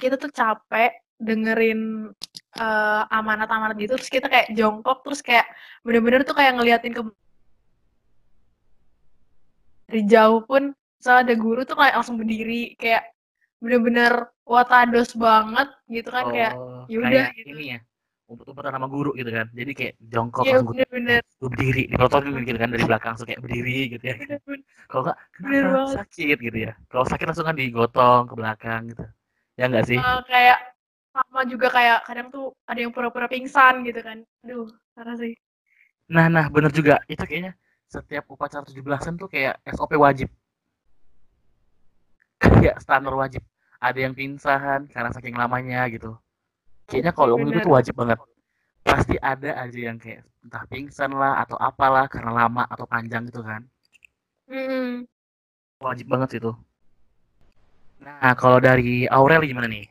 kita 0.00 0.16
tuh 0.16 0.32
capek 0.32 1.04
dengerin 1.20 2.10
eh, 2.58 3.02
amanat-amanat 3.14 3.78
gitu 3.78 3.94
terus 3.94 4.10
kita 4.10 4.26
kayak 4.26 4.50
jongkok 4.58 5.06
terus 5.06 5.22
kayak 5.22 5.46
bener-bener 5.86 6.26
tuh 6.26 6.34
kayak 6.34 6.58
ngeliatin 6.58 6.90
ke 6.90 7.02
dari 9.84 10.02
jauh 10.10 10.42
pun 10.42 10.74
misalnya 10.98 11.22
ada 11.30 11.34
guru 11.38 11.60
tuh 11.62 11.76
kayak 11.78 11.94
langsung 11.94 12.18
berdiri 12.18 12.74
kayak 12.74 13.14
bener-bener 13.62 14.28
watados 14.42 15.14
banget 15.14 15.68
gitu 15.88 16.08
kan 16.10 16.24
kayak 16.28 16.52
oh, 16.58 16.84
yaudah 16.90 17.30
kayak 17.30 17.36
gitu. 17.38 17.50
ini 17.54 17.64
ya 17.76 17.78
umpet-umpetan 18.24 18.72
sama 18.72 18.88
guru 18.88 19.10
gitu 19.14 19.28
kan. 19.28 19.46
Jadi 19.52 19.72
kayak 19.76 19.94
jongkok 20.00 20.44
Iya 20.48 20.52
langsung 20.56 20.72
bener-bener. 20.72 21.22
gue 21.24 21.48
berdiri 21.52 21.82
diprototin 21.92 22.32
gitu 22.48 22.58
kan 22.58 22.68
dari 22.72 22.84
belakang 22.88 23.10
langsung 23.12 23.28
kayak 23.28 23.42
berdiri 23.44 23.78
gitu 23.92 24.04
ya. 24.04 24.16
Bener-bener. 24.16 24.64
Kalau 24.88 25.02
nggak 25.04 25.18
Bener 25.40 25.62
kenapa? 25.68 25.90
sakit 25.92 26.36
gitu 26.40 26.58
ya. 26.58 26.72
Kalau 26.88 27.04
sakit 27.04 27.26
langsung 27.28 27.46
kan 27.46 27.56
digotong 27.56 28.22
ke 28.30 28.34
belakang 28.34 28.80
gitu. 28.92 29.04
Ya 29.60 29.64
nggak 29.68 29.84
sih? 29.86 30.00
Eh, 30.00 30.20
kayak 30.24 30.58
sama 31.14 31.40
juga 31.46 31.68
kayak 31.70 31.98
kadang 32.08 32.28
tuh 32.32 32.46
ada 32.66 32.78
yang 32.80 32.90
pura-pura 32.90 33.28
pingsan 33.28 33.84
gitu 33.84 34.00
kan. 34.00 34.18
Aduh 34.42 34.72
parah 34.96 35.16
sih. 35.20 35.36
Nah 36.08 36.26
nah 36.32 36.48
bener 36.48 36.72
juga. 36.72 37.04
Itu 37.06 37.22
kayaknya 37.28 37.52
setiap 37.86 38.24
upacara 38.32 38.64
17-an 38.64 39.14
tuh 39.20 39.28
kayak 39.28 39.60
SOP 39.68 39.94
wajib. 40.00 40.32
Kayak 42.40 42.80
standar 42.80 43.12
wajib. 43.14 43.44
Ada 43.84 44.08
yang 44.08 44.16
pingsan 44.16 44.88
karena 44.88 45.12
saking 45.12 45.36
lamanya 45.36 45.84
gitu 45.92 46.16
kayaknya 46.88 47.12
kalau 47.16 47.40
Bener. 47.40 47.58
itu 47.58 47.58
tuh 47.64 47.72
wajib 47.74 47.94
banget 47.96 48.18
pasti 48.84 49.16
ada 49.18 49.50
aja 49.64 49.78
yang 49.80 49.96
kayak 49.96 50.22
entah 50.44 50.64
pingsan 50.68 51.10
lah 51.16 51.40
atau 51.40 51.56
apalah 51.56 52.04
karena 52.06 52.32
lama 52.44 52.68
atau 52.68 52.84
panjang 52.84 53.24
gitu 53.28 53.40
kan 53.40 53.64
Mm-mm. 54.48 55.08
wajib 55.80 56.06
banget 56.08 56.40
itu 56.42 56.52
nah 58.04 58.36
kalau 58.36 58.60
dari 58.60 59.08
Aurel 59.08 59.48
gimana 59.48 59.68
nih 59.68 59.88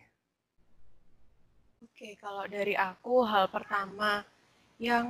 Oke, 2.03 2.19
kalau 2.19 2.43
dari 2.51 2.75
aku 2.75 3.23
hal 3.23 3.47
pertama 3.47 4.27
yang 4.75 5.07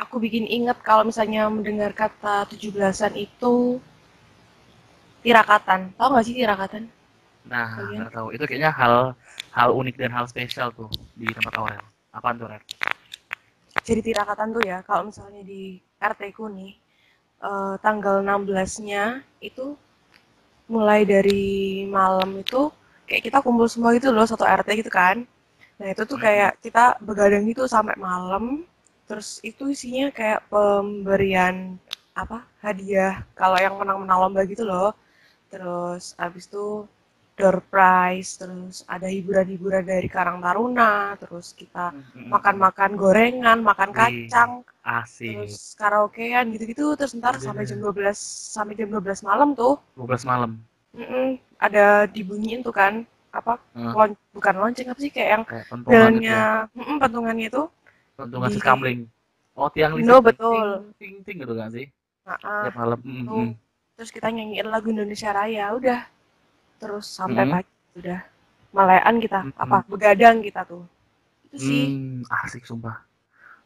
aku 0.00 0.16
bikin 0.16 0.48
inget 0.48 0.80
kalau 0.80 1.04
misalnya 1.04 1.52
mendengar 1.52 1.92
kata 1.92 2.48
17-an 2.48 3.12
itu 3.12 3.76
tirakatan. 5.20 5.92
Tahu 5.92 6.08
nggak 6.16 6.24
sih 6.24 6.32
tirakatan? 6.32 6.88
Nah, 7.46 7.78
Kalian? 7.78 7.96
nggak 8.02 8.12
tahu. 8.12 8.28
Itu 8.34 8.44
kayaknya 8.46 8.70
hal 8.74 9.14
hal 9.54 9.70
unik 9.72 9.94
dan 9.96 10.10
hal 10.12 10.26
spesial 10.26 10.68
tuh 10.74 10.90
di 11.14 11.30
tempat 11.30 11.54
Aurel. 11.58 11.84
Apaan 12.10 12.36
tuh, 12.40 12.50
Rel? 12.50 12.62
Jadi 13.86 14.00
tirakatan 14.02 14.50
tuh 14.50 14.62
ya, 14.66 14.82
kalau 14.82 15.06
misalnya 15.06 15.42
di 15.46 15.78
RT 16.02 16.34
ku 16.34 16.50
nih, 16.50 16.74
eh, 17.44 17.74
tanggal 17.78 18.18
16-nya 18.24 19.22
itu 19.38 19.78
mulai 20.66 21.06
dari 21.06 21.86
malam 21.86 22.42
itu 22.42 22.66
kayak 23.06 23.22
kita 23.30 23.38
kumpul 23.44 23.70
semua 23.70 23.94
gitu 23.94 24.10
loh, 24.10 24.26
satu 24.26 24.42
RT 24.42 24.82
gitu 24.82 24.90
kan. 24.90 25.22
Nah 25.78 25.86
itu 25.92 26.02
tuh 26.02 26.18
kayak 26.18 26.58
kita 26.64 26.98
begadang 26.98 27.46
gitu 27.46 27.70
sampai 27.70 27.94
malam, 28.00 28.66
terus 29.06 29.38
itu 29.46 29.70
isinya 29.70 30.10
kayak 30.10 30.42
pemberian 30.50 31.78
apa 32.16 32.42
hadiah 32.64 33.22
kalau 33.38 33.54
yang 33.60 33.78
menang-menang 33.78 34.18
lomba 34.26 34.42
gitu 34.48 34.66
loh. 34.66 34.90
Terus 35.52 36.18
abis 36.18 36.50
itu 36.50 36.82
door 37.36 37.60
prize, 37.68 38.40
terus 38.40 38.82
ada 38.88 39.06
hiburan-hiburan 39.06 39.84
dari 39.84 40.08
Karang 40.08 40.40
Taruna, 40.40 41.12
terus 41.20 41.52
kita 41.52 41.92
makan-makan 42.32 42.96
gorengan, 42.96 43.58
makan 43.60 43.90
kacang, 43.92 44.50
Asik. 44.80 45.36
terus 45.36 45.76
karaokean 45.76 46.48
gitu-gitu, 46.56 46.96
terus 46.96 47.12
ntar 47.12 47.36
Iya. 47.36 47.44
sampai 47.44 47.64
jam 47.68 47.78
12 47.84 48.18
sampai 48.56 48.74
jam 48.74 48.88
12 48.88 49.20
malam 49.20 49.52
tuh, 49.52 49.76
12 49.94 50.24
malam. 50.24 50.56
mm-mm, 50.96 51.36
ada 51.60 52.08
dibunyiin 52.08 52.64
tuh 52.64 52.72
kan 52.72 53.04
apa 53.36 53.60
lon- 53.76 54.16
bukan 54.32 54.54
lonceng 54.56 54.88
apa 54.88 55.00
sih 55.04 55.12
kayak 55.12 55.28
yang 55.36 55.42
Kayak 55.44 55.66
pentungan 55.68 56.12
gitu 56.24 56.36
mm-mm, 56.72 56.96
pentungannya 57.04 57.46
itu, 57.52 57.62
Pentungan 58.16 58.48
di- 58.48 58.54
siskamling. 58.56 59.00
Oh, 59.56 59.68
tiang 59.72 59.92
listrik. 59.96 60.08
No, 60.08 60.24
betul. 60.24 60.68
Ting, 60.96 60.96
ting, 60.96 61.14
ting 61.24 61.36
gitu 61.44 61.52
kan 61.56 61.68
sih? 61.68 61.86
nah, 62.24 62.36
Tiap 62.64 62.74
malam. 62.76 62.98
Mm, 63.04 63.24
tuh. 63.28 63.44
mm. 63.44 63.52
terus 63.96 64.10
kita 64.12 64.28
nyanyiin 64.28 64.68
lagu 64.68 64.88
Indonesia 64.92 65.32
Raya, 65.32 65.72
udah, 65.76 66.00
terus 66.80 67.06
sampai 67.18 67.44
Mm. 67.46 67.52
pagi 67.54 67.72
udah 68.00 68.20
malean 68.76 69.16
kita 69.24 69.40
Mm-mm. 69.48 69.56
apa 69.64 69.76
begadang 69.88 70.36
kita 70.44 70.60
tuh, 70.68 70.84
itu 71.48 71.58
sih. 71.58 71.84
Hmm, 71.88 72.44
asik 72.44 72.64
sumpah. 72.68 72.96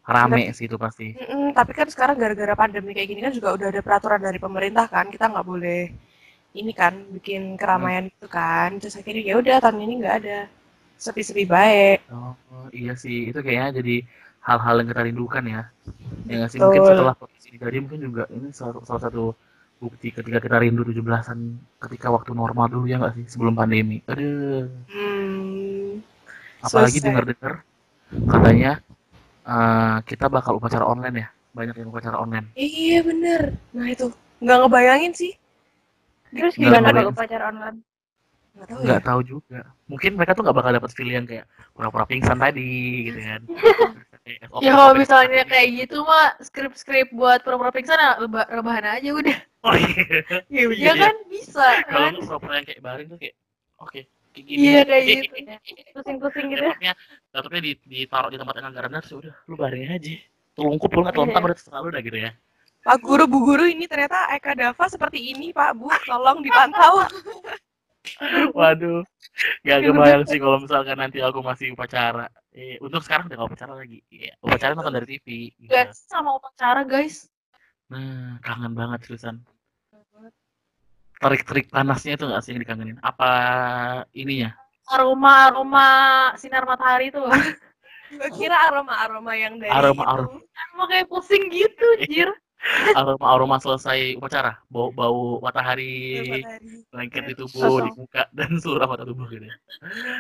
Rame 0.07 0.43
sih 0.57 0.67
itu 0.71 0.77
pasti. 0.85 1.07
Mm-mm, 1.19 1.53
tapi 1.59 1.73
kan 1.79 1.89
sekarang 1.91 2.17
gara-gara 2.23 2.55
pandemi 2.63 2.91
kayak 2.97 3.09
gini 3.11 3.21
kan 3.27 3.33
juga 3.39 3.49
udah 3.57 3.69
ada 3.73 3.81
peraturan 3.87 4.21
dari 4.23 4.39
pemerintah 4.39 4.87
kan 4.95 5.07
kita 5.15 5.25
nggak 5.33 5.47
boleh 5.53 5.83
ini 6.61 6.73
kan 6.81 6.95
bikin 7.17 7.43
keramaian 7.61 8.05
gitu 8.13 8.27
kan 8.39 8.69
terus 8.81 8.95
akhirnya 9.01 9.23
ya 9.31 9.35
udah 9.43 9.57
tahun 9.63 9.79
ini 9.87 9.95
nggak 10.03 10.17
ada 10.25 10.39
sepi-sepi 11.05 11.45
baik 11.57 11.99
Oh, 12.11 12.35
iya 12.81 12.93
sih. 13.03 13.17
Itu 13.31 13.39
kayaknya 13.47 13.71
jadi 13.83 13.95
hal-hal 14.47 14.75
yang 14.81 14.89
kita 14.91 15.03
rindukan 15.09 15.45
ya. 15.55 15.61
Ya 16.29 16.35
nggak 16.39 16.51
sih? 16.53 16.61
Mungkin 16.65 16.83
setelah 16.91 17.15
kondisi 17.21 17.47
ini 17.53 17.59
jadi 17.67 17.79
mungkin 17.85 18.01
juga 18.07 18.23
ini 18.37 18.49
salah, 18.59 18.83
salah 18.89 19.03
satu 19.07 19.23
bukti 19.81 20.13
ketika 20.13 20.39
kita 20.39 20.61
rindu 20.61 20.85
17-an 20.85 21.39
ketika 21.81 22.13
waktu 22.13 22.37
normal 22.37 22.69
dulu 22.69 22.85
ya 22.85 23.01
nggak 23.01 23.15
sih? 23.17 23.25
Sebelum 23.27 23.57
pandemi. 23.57 24.05
Aduh. 24.05 24.69
hmm, 24.87 26.05
Apalagi 26.61 27.01
Selesai. 27.01 27.07
dengar-dengar 27.09 27.53
katanya 28.29 28.73
eh, 29.43 29.97
kita 30.05 30.29
bakal 30.29 30.61
upacara 30.61 30.85
online 30.85 31.17
ya. 31.19 31.29
Banyak 31.51 31.75
yang 31.77 31.89
upacara 31.89 32.15
online. 32.15 32.47
iya 32.55 33.03
bener 33.03 33.59
nah 33.75 33.89
itu 33.89 34.07
nggak 34.39 34.59
ngebayangin 34.63 35.13
sih 35.13 35.33
Terus 36.31 36.55
gimana 36.55 36.95
kalau 36.95 37.11
upacara 37.11 37.51
online? 37.51 37.79
Nggak 38.55 38.69
tahu 38.71 38.83
ya. 38.87 38.99
tahu 39.03 39.21
juga 39.25 39.61
mungkin 39.87 40.15
mereka 40.15 40.37
tuh 40.37 40.43
nggak 40.47 40.55
bakal 40.55 40.71
dapat 40.71 40.91
feel 40.93 41.11
yang 41.11 41.27
kayak 41.27 41.49
pura-pura 41.73 42.07
pingsan 42.07 42.39
tadi 42.39 42.71
gitu 43.09 43.19
kan 43.19 43.41
SOP, 44.39 44.61
Ya 44.61 44.71
kalau 44.73 44.95
misalnya 44.95 45.43
kayak 45.45 45.69
gitu 45.81 45.97
mah 46.03 46.37
skrip-skrip 46.39 47.09
buat 47.11 47.43
pura-pura 47.43 47.71
pingsan 47.71 47.97
ya 47.97 48.19
reba- 48.19 48.47
rebahan 48.47 48.87
aja 48.97 49.11
udah. 49.11 49.37
oh 49.65 49.75
iya 49.75 50.03
Iya, 50.53 50.63
iya, 50.71 50.77
Ya 50.77 50.93
iya. 50.95 51.03
kan 51.03 51.15
bisa 51.27 51.67
kalau 51.85 52.09
kan? 52.09 52.13
pura-pura 52.23 52.55
yang 52.59 52.67
kayak 52.67 52.81
baring 52.81 53.09
tuh 53.09 53.19
kayak 53.19 53.35
oke 53.77 54.01
kayak 54.31 54.45
gini 54.47 54.59
Iya 54.63 54.81
kayak 54.85 55.05
gitu. 55.07 55.35
Pusing-pusing 55.97 56.47
gitu. 56.53 56.63
laptopnya 56.63 56.93
laptopnya 57.33 57.61
di, 57.67 57.73
ditaruh 57.83 58.31
di 58.31 58.39
tempat 58.39 58.55
yang 58.57 58.67
anggaran 58.71 58.91
terus 59.01 59.13
udah 59.17 59.35
lu 59.49 59.55
baring 59.57 59.91
aja 59.91 60.15
telungkup 60.55 60.91
lu 60.93 61.01
nggak 61.03 61.15
telentang 61.15 61.43
udah 61.45 61.57
terserah 61.57 61.81
lu 61.83 61.91
dah 61.91 62.03
gitu 62.03 62.19
ya 62.21 62.31
Pak 62.81 62.97
Guru, 63.05 63.29
Bu 63.29 63.45
Guru 63.45 63.69
ini 63.69 63.85
ternyata 63.85 64.33
Eka 64.33 64.57
Dava 64.57 64.89
seperti 64.89 65.37
ini 65.37 65.53
Pak 65.53 65.77
Bu, 65.77 65.93
tolong 66.09 66.41
dipantau. 66.41 67.05
waduh 68.57 69.05
nggak 69.65 69.79
kebayang 69.87 70.25
sih 70.25 70.39
kalau 70.41 70.57
misalkan 70.59 70.97
nanti 70.97 71.21
aku 71.21 71.41
masih 71.45 71.73
upacara 71.77 72.27
eh, 72.53 72.81
untuk 72.81 73.05
sekarang 73.05 73.29
udah 73.29 73.37
nggak 73.37 73.51
upacara 73.53 73.73
lagi 73.77 74.01
Iya, 74.09 74.33
upacara 74.41 74.73
nonton 74.75 74.95
dari 74.97 75.07
TV 75.17 75.27
gitu. 75.57 75.71
Guys, 75.71 76.05
sama 76.09 76.37
upacara 76.37 76.83
guys. 76.85 77.29
Nah, 77.91 78.39
kangen 78.41 78.73
banget 78.75 79.05
seriusan. 79.07 79.41
Terik-terik 81.21 81.69
panasnya 81.69 82.17
itu 82.17 82.25
nggak 82.25 82.43
sih 82.43 82.51
yang 82.57 82.63
dikangenin? 82.65 82.97
Apa 83.05 83.31
ininya? 84.17 84.57
Aroma-aroma 84.89 85.87
sinar 86.41 86.65
matahari 86.65 87.13
tuh. 87.13 87.29
Gue 88.11 88.31
kira 88.35 88.57
aroma-aroma 88.73 89.33
yang 89.39 89.61
dari 89.61 89.71
Aroma-aroma. 89.71 90.41
itu. 90.41 90.49
Emang 90.75 90.89
kayak 90.91 91.07
pusing 91.07 91.45
gitu, 91.53 91.89
jir. 92.09 92.31
Aroma-aroma 92.93 93.57
selesai 93.57 94.21
upacara, 94.21 94.61
bau 94.69 94.93
bau 94.93 95.41
matahari 95.41 96.21
Matahari. 96.45 96.69
lengket 96.93 97.23
di 97.29 97.35
tubuh, 97.35 97.81
Sosok. 97.81 97.85
di 97.87 97.91
muka 97.97 98.23
dan 98.37 98.51
seluruh 98.61 98.85
anggota 98.85 99.05
tubuh 99.09 99.27
gitu. 99.29 99.47
ya. 99.49 99.57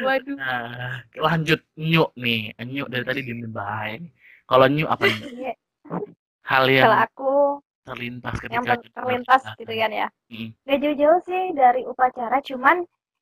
Waduh. 0.01 0.37
Nah, 0.41 1.05
lanjut 1.21 1.61
nyuk 1.77 2.11
nih. 2.17 2.57
Nyuk 2.57 2.89
dari 2.89 3.05
tadi 3.05 3.21
diem 3.23 3.45
baik. 3.53 4.01
Kalau 4.49 4.67
nyuk 4.67 4.89
apa 4.89 5.05
nih? 5.05 5.21
Iya, 5.31 5.53
Hal 6.43 6.65
yang 6.67 6.85
Kalau 6.89 6.99
aku 7.05 7.33
terlintas 7.85 8.35
ketika 8.41 8.55
yang 8.57 8.65
ter- 8.67 8.93
terlintas 8.93 9.43
gitu 9.57 9.73
kan 9.77 9.91
ya. 9.93 10.09
Mm. 10.33 10.49
Gak 10.65 10.79
jauh-jauh 10.81 11.21
sih 11.27 11.43
dari 11.55 11.83
upacara, 11.85 12.39
cuman 12.41 12.77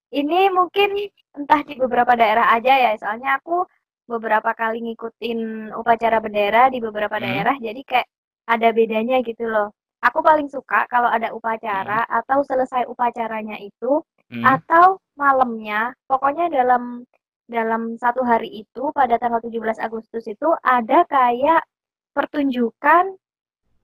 ini 0.08 0.48
mungkin 0.48 0.88
entah 1.36 1.60
di 1.66 1.74
beberapa 1.76 2.14
daerah 2.16 2.54
aja 2.54 2.72
ya. 2.74 2.92
Soalnya 2.96 3.36
aku 3.36 3.66
beberapa 4.08 4.56
kali 4.56 4.80
ngikutin 4.80 5.70
upacara 5.76 6.16
bendera 6.24 6.72
di 6.72 6.80
beberapa 6.80 7.20
Hmm. 7.20 7.24
daerah, 7.28 7.56
jadi 7.60 7.80
kayak 7.84 8.08
ada 8.48 8.68
bedanya 8.72 9.20
gitu 9.20 9.44
loh. 9.44 9.70
Aku 10.00 10.22
paling 10.22 10.48
suka 10.48 10.86
kalau 10.86 11.10
ada 11.10 11.30
upacara 11.30 12.06
atau 12.08 12.40
selesai 12.42 12.86
upacaranya 12.86 13.60
itu 13.60 14.00
Hmm. 14.28 14.44
atau 14.44 15.00
malamnya, 15.16 15.96
pokoknya 16.04 16.48
dalam 16.48 17.00
dalam 17.48 17.96
satu 17.96 18.20
hari 18.20 18.60
itu 18.60 18.92
pada 18.92 19.16
tanggal 19.16 19.40
17 19.40 19.80
Agustus 19.80 20.28
itu 20.28 20.52
ada 20.60 21.08
kayak 21.08 21.64
pertunjukan 22.12 23.16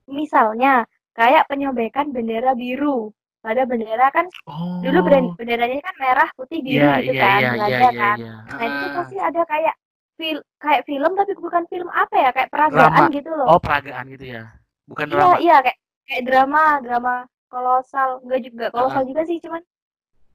misalnya 0.05 0.85
kayak 1.17 1.49
penyobekan 1.49 2.13
bendera 2.13 2.53
biru. 2.53 3.09
Pada 3.41 3.65
bendera 3.65 4.09
kan 4.09 4.25
Oh. 4.45 4.81
dulu 4.81 5.05
ben- 5.05 5.33
benderanya 5.37 5.81
kan 5.81 5.97
merah, 5.97 6.29
putih, 6.33 6.61
biru 6.61 6.81
Iya, 6.81 6.97
gitu 7.05 7.13
iya, 7.13 7.25
kan, 7.25 7.41
belanja 7.53 7.69
iya, 7.69 7.91
kan. 7.93 8.17
iya. 8.21 8.35
Nah, 8.49 8.65
itu 8.69 8.85
Ah. 8.85 8.93
pasti 8.97 9.17
ada 9.21 9.43
kayak 9.45 9.75
fil 10.15 10.39
kayak 10.63 10.83
film 10.87 11.13
tapi 11.19 11.33
bukan 11.39 11.63
film 11.67 11.89
apa 11.91 12.15
ya, 12.17 12.31
kayak 12.31 12.51
peragaan 12.51 13.11
Drama. 13.11 13.17
gitu 13.17 13.31
loh. 13.35 13.47
Oh, 13.51 13.59
peragaan 13.61 14.07
gitu 14.11 14.25
ya. 14.31 14.43
Bukan 14.87 15.07
Iya, 15.09 15.15
drama. 15.17 15.37
iya 15.41 15.57
kayak 15.65 15.79
kayak 16.05 16.23
drama, 16.29 16.63
drama 16.85 17.15
kolosal, 17.49 18.21
enggak 18.27 18.41
juga 18.47 18.65
kolosal 18.75 19.03
juga 19.09 19.23
sih, 19.25 19.39
cuman 19.41 19.63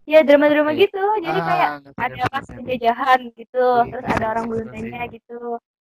ya 0.10 0.20
drama-drama 0.26 0.72
Oke. 0.74 0.88
gitu. 0.88 1.04
Jadi 1.22 1.40
kayak 1.46 1.70
Ah, 1.70 1.80
ngerti, 1.86 2.02
ada 2.02 2.24
pas 2.34 2.46
penjajahan 2.50 3.20
gitu, 3.38 3.66
Wih, 3.86 3.90
terus 3.94 4.06
ada 4.10 4.26
orang 4.34 4.46
sih. 4.74 4.92
gitu. 5.20 5.40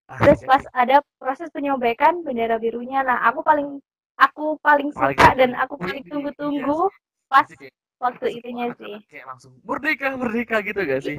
Ah, 0.08 0.18
Terus 0.24 0.38
iya, 0.40 0.48
pas 0.48 0.62
iya. 0.64 0.70
ada 0.72 0.96
proses 1.20 1.48
penyobekan 1.52 2.14
bendera 2.24 2.56
birunya. 2.60 3.00
Nah, 3.04 3.24
aku 3.28 3.40
paling 3.44 3.80
aku 4.18 4.58
paling 4.60 4.90
Paling 4.92 5.14
suka 5.16 5.26
suka. 5.30 5.38
dan 5.38 5.50
aku 5.56 5.74
paling 5.78 6.02
iya. 6.02 6.10
tunggu-tunggu 6.10 6.80
pas 7.30 7.46
kayak 7.48 7.72
waktu 8.02 8.26
itunya 8.40 8.66
sih. 8.78 8.94
kayak 9.10 9.26
langsung 9.30 9.52
merdeka 9.62 10.14
merdeka 10.16 10.56
gitu 10.62 10.80
gak 10.86 11.00
sih 11.02 11.16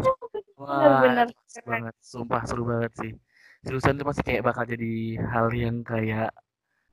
wah 0.60 1.00
Bener-bener 1.00 1.28
seru 1.48 1.68
banget. 1.72 1.94
Sumpah 2.04 2.42
seru 2.44 2.64
banget 2.68 2.92
sih. 3.00 3.12
Jurusan 3.64 3.96
itu 3.96 4.06
pasti 4.08 4.22
kayak 4.24 4.44
bakal 4.44 4.64
jadi 4.68 5.20
hal 5.20 5.48
yang 5.56 5.84
kayak 5.84 6.32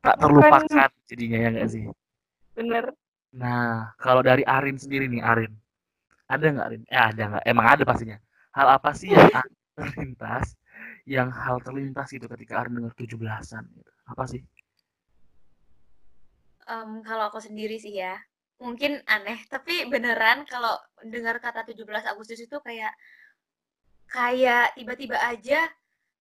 tak 0.02 0.16
terlupakan 0.22 0.90
jadinya 1.10 1.38
ya 1.42 1.48
gak 1.58 1.70
sih? 1.70 1.84
Bener. 2.54 2.94
nah 3.36 3.92
kalau 4.00 4.24
dari 4.24 4.46
Arin 4.46 4.78
sendiri 4.78 5.10
nih 5.10 5.20
Arin. 5.20 5.52
Ada 6.26 6.46
nggak 6.54 6.66
Arin? 6.66 6.82
Eh 6.88 7.02
ada 7.02 7.22
nggak? 7.34 7.44
Emang 7.44 7.66
ada 7.66 7.82
pastinya. 7.84 8.18
Hal 8.54 8.68
apa 8.80 8.90
sih 8.96 9.12
yang 9.12 9.28
terlintas 9.76 10.56
yang 11.06 11.28
hal 11.30 11.62
terlintas 11.62 12.08
gitu 12.10 12.26
ketika 12.26 12.62
Arin 12.62 12.80
dengar 12.80 12.94
17-an 12.94 13.64
gitu. 13.74 13.92
apa 14.06 14.24
sih? 14.26 14.42
Em, 16.66 17.02
kalau 17.06 17.30
aku 17.30 17.38
sendiri 17.38 17.78
sih 17.78 17.94
ya, 17.94 18.18
mungkin 18.58 18.98
aneh, 19.06 19.38
tapi 19.46 19.86
beneran 19.86 20.42
kalau 20.50 20.74
dengar 21.06 21.38
kata 21.38 21.62
17 21.62 21.86
Agustus 22.10 22.42
itu 22.42 22.56
kayak 22.58 22.90
kayak 24.08 24.74
tiba-tiba 24.76 25.18
aja 25.20 25.66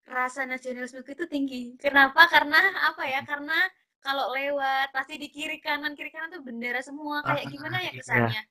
rasa 0.04 0.44
nasionalisme 0.44 1.00
itu 1.04 1.26
tinggi. 1.28 1.64
Kenapa? 1.80 2.28
Karena 2.28 2.60
apa 2.92 3.04
ya? 3.08 3.24
Karena 3.24 3.56
kalau 4.04 4.36
lewat 4.36 4.92
pasti 4.92 5.16
di 5.16 5.32
kiri 5.32 5.64
kanan 5.64 5.96
kiri 5.96 6.12
kanan 6.12 6.36
tuh 6.36 6.44
bendera 6.44 6.84
semua. 6.84 7.24
Kayak 7.24 7.46
Ah, 7.48 7.52
gimana 7.52 7.78
ya 7.80 7.92
iya. 7.92 8.02
kesannya? 8.04 8.42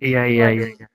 iya 0.00 0.22
iya 0.24 0.46
iya, 0.56 0.66
iya. 0.72 0.86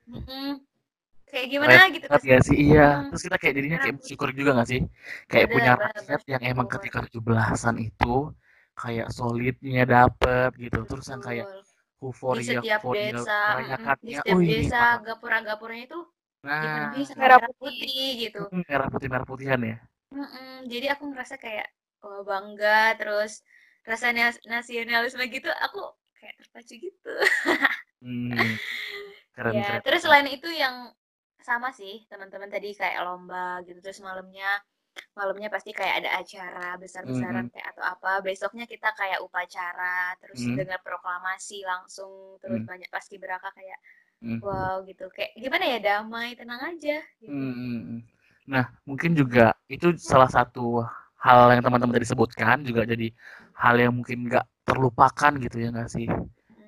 Kayak 1.28 1.48
gimana 1.52 1.74
gitu 1.92 2.06
Banget 2.08 2.24
kesannya. 2.24 2.34
gak 2.34 2.42
sih? 2.48 2.58
Iya. 2.58 2.88
Terus 3.12 3.22
kita 3.28 3.38
kayak 3.38 3.54
jadinya 3.60 3.78
kayak 3.84 3.96
bersyukur 4.02 4.30
juga 4.34 4.52
gak 4.58 4.70
sih? 4.72 4.82
Kayak 5.28 5.48
Bener, 5.52 5.54
punya 5.54 5.72
rakyat 5.78 6.22
yang 6.34 6.42
emang 6.50 6.68
ketika 6.72 7.00
17-an 7.06 7.76
itu 7.84 8.16
kayak 8.74 9.08
solidnya 9.12 9.84
dapet 9.86 10.50
gitu. 10.58 10.80
Terus 10.88 11.06
yang 11.12 11.22
kayak 11.22 11.46
Betul. 11.46 11.62
di 11.62 12.06
euforia 12.06 12.46
setiap 12.62 12.80
euforia 12.82 13.10
desa, 13.10 13.40
mm, 13.58 13.98
di 14.06 14.14
setiap 14.14 14.38
desa, 14.46 14.84
gapura-gapuranya 15.02 15.86
itu 15.90 16.00
Nah, 16.46 16.62
dipenuhi 16.64 17.04
sama 17.06 17.20
Merah 17.26 17.38
merah 17.42 17.54
putih 17.60 18.10
gitu. 18.24 18.42
mm, 18.54 18.64
merah 18.70 18.88
putih 18.94 19.08
merah 19.12 19.26
putihan 19.28 19.62
ya. 19.62 19.78
Mm-mm, 20.14 20.72
jadi 20.72 20.96
aku 20.96 21.04
ngerasa 21.12 21.36
kayak 21.36 21.68
oh, 22.06 22.24
bangga 22.24 22.96
terus 22.96 23.44
rasa 23.84 24.12
nas- 24.16 24.44
nasionalisme 24.48 25.24
gitu 25.32 25.50
aku 25.52 25.80
kayak 26.20 26.36
terpacu 26.40 26.74
gitu. 26.80 27.12
Hmm, 28.02 28.30
keren 29.36 29.54
Ya, 29.58 29.66
keren. 29.68 29.82
terus 29.84 30.02
selain 30.06 30.28
itu 30.30 30.48
yang 30.54 30.94
sama 31.42 31.72
sih 31.72 32.04
teman-teman 32.12 32.50
tadi 32.52 32.76
kayak 32.76 33.00
lomba 33.08 33.64
gitu 33.64 33.80
terus 33.80 34.04
malamnya 34.04 34.50
malamnya 35.16 35.48
pasti 35.54 35.72
kayak 35.72 36.04
ada 36.04 36.10
acara 36.20 36.76
besar-besaran 36.82 37.48
kayak 37.54 37.68
atau 37.78 37.84
apa 37.86 38.20
besoknya 38.26 38.66
kita 38.68 38.90
kayak 38.98 39.22
upacara 39.24 40.18
terus 40.20 40.42
Mm. 40.44 40.58
dengar 40.60 40.80
proklamasi 40.84 41.64
langsung 41.64 42.36
terus 42.42 42.66
Mm. 42.66 42.68
banyak 42.68 42.90
pasti 42.92 43.16
beraka 43.22 43.50
kayak 43.56 43.80
Hmm. 44.24 44.40
wow 44.42 44.82
gitu 44.90 45.06
kayak 45.14 45.32
gimana 45.38 45.66
ya 45.74 45.78
damai 45.82 46.34
tenang 46.34 46.62
aja 46.74 46.98
gitu. 47.22 47.32
Hmm, 47.32 47.54
hmm. 47.54 48.00
Nah, 48.48 48.66
mungkin 48.88 49.12
juga 49.14 49.52
itu 49.68 49.94
salah 50.00 50.30
satu 50.32 50.82
hal 51.20 51.52
yang 51.54 51.64
teman-teman 51.66 51.96
tadi 52.00 52.08
sebutkan 52.08 52.64
juga 52.64 52.88
jadi 52.88 53.12
hal 53.58 53.76
yang 53.82 53.94
mungkin 53.98 54.30
nggak 54.30 54.46
terlupakan 54.64 55.32
gitu 55.44 55.58
ya 55.60 55.68
nggak 55.74 55.90
sih? 55.92 56.08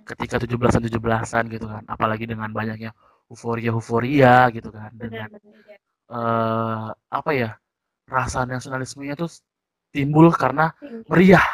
Ketika 0.10 0.36
17-an 0.42 0.84
17-an 0.90 1.46
gitu 1.54 1.66
kan, 1.70 1.84
apalagi 1.86 2.26
dengan 2.26 2.50
banyaknya 2.52 2.92
euforia-euforia 3.30 4.50
gitu 4.56 4.70
kan 4.74 4.92
dengan 4.98 5.30
eh 6.10 6.86
apa 7.14 7.32
ya? 7.34 7.52
rasa 8.10 8.42
nasionalismenya 8.42 9.14
tuh 9.14 9.30
timbul 9.94 10.34
karena 10.34 10.74
meriah 11.06 11.46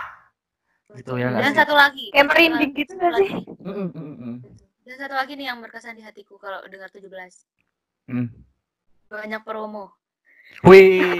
gitu 0.95 1.19
ya 1.19 1.27
dan 1.35 1.51
sih? 1.51 1.59
satu 1.59 1.75
lagi 1.75 2.05
Kayak 2.15 2.25
merinding 2.31 2.71
gitu 2.79 2.91
gak 2.95 3.11
lagi. 3.11 3.27
sih? 3.27 3.43
Mm, 3.59 3.87
mm, 3.91 4.15
mm, 4.23 4.35
Dan 4.85 4.95
satu 5.01 5.15
lagi 5.17 5.33
nih 5.33 5.49
yang 5.49 5.57
berkesan 5.59 5.97
di 5.97 6.03
hatiku 6.05 6.37
kalau 6.37 6.61
dengar 6.69 6.93
17. 6.93 7.09
mm. 8.05 8.27
Banyak 9.09 9.41
promo. 9.41 9.89
Wih, 10.61 11.17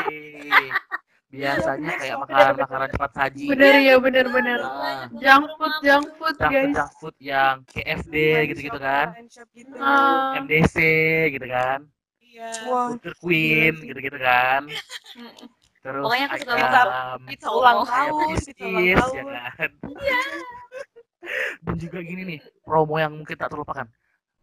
biasanya 1.34 1.98
kayak 1.98 2.18
makanan-makanan 2.22 2.90
cepat 2.94 3.12
saji, 3.18 3.46
Bener 3.50 3.74
ya, 3.82 3.96
bener-bener. 3.98 4.62
Ah. 4.62 5.10
Junk 5.18 5.50
food, 5.58 5.74
junk 5.82 6.06
food, 6.16 6.36
junk 6.38 6.54
guys. 6.54 6.74
junk 6.78 6.92
food 7.02 7.16
yang 7.18 7.56
KFD 7.66 8.16
gitu-gitu 8.54 8.78
kan, 8.78 9.18
gitu. 9.52 9.74
Ah. 9.82 10.38
MDC 10.38 10.76
gitu 11.34 11.48
kan, 11.50 11.90
Iya. 12.22 12.50
Burger 12.70 13.16
Queen 13.18 13.74
gitu-gitu 13.82 14.20
kan, 14.22 14.62
terus 15.82 16.04
Pokoknya 16.06 16.28
aku 16.30 16.38
suka 16.38 16.54
ayam, 16.54 17.20
pizza 17.26 17.50
ulang 17.50 17.80
tahun, 17.82 18.28
pizza 18.30 18.66
ulang 18.66 18.86
ya 18.86 18.96
tahun. 19.02 19.26
kan. 19.58 19.72
Dan 21.66 21.76
juga 21.82 21.98
gini 22.06 22.22
nih, 22.30 22.40
promo 22.66 22.98
yang 22.98 23.14
mungkin 23.14 23.38
tak 23.38 23.48
terlupakan. 23.48 23.86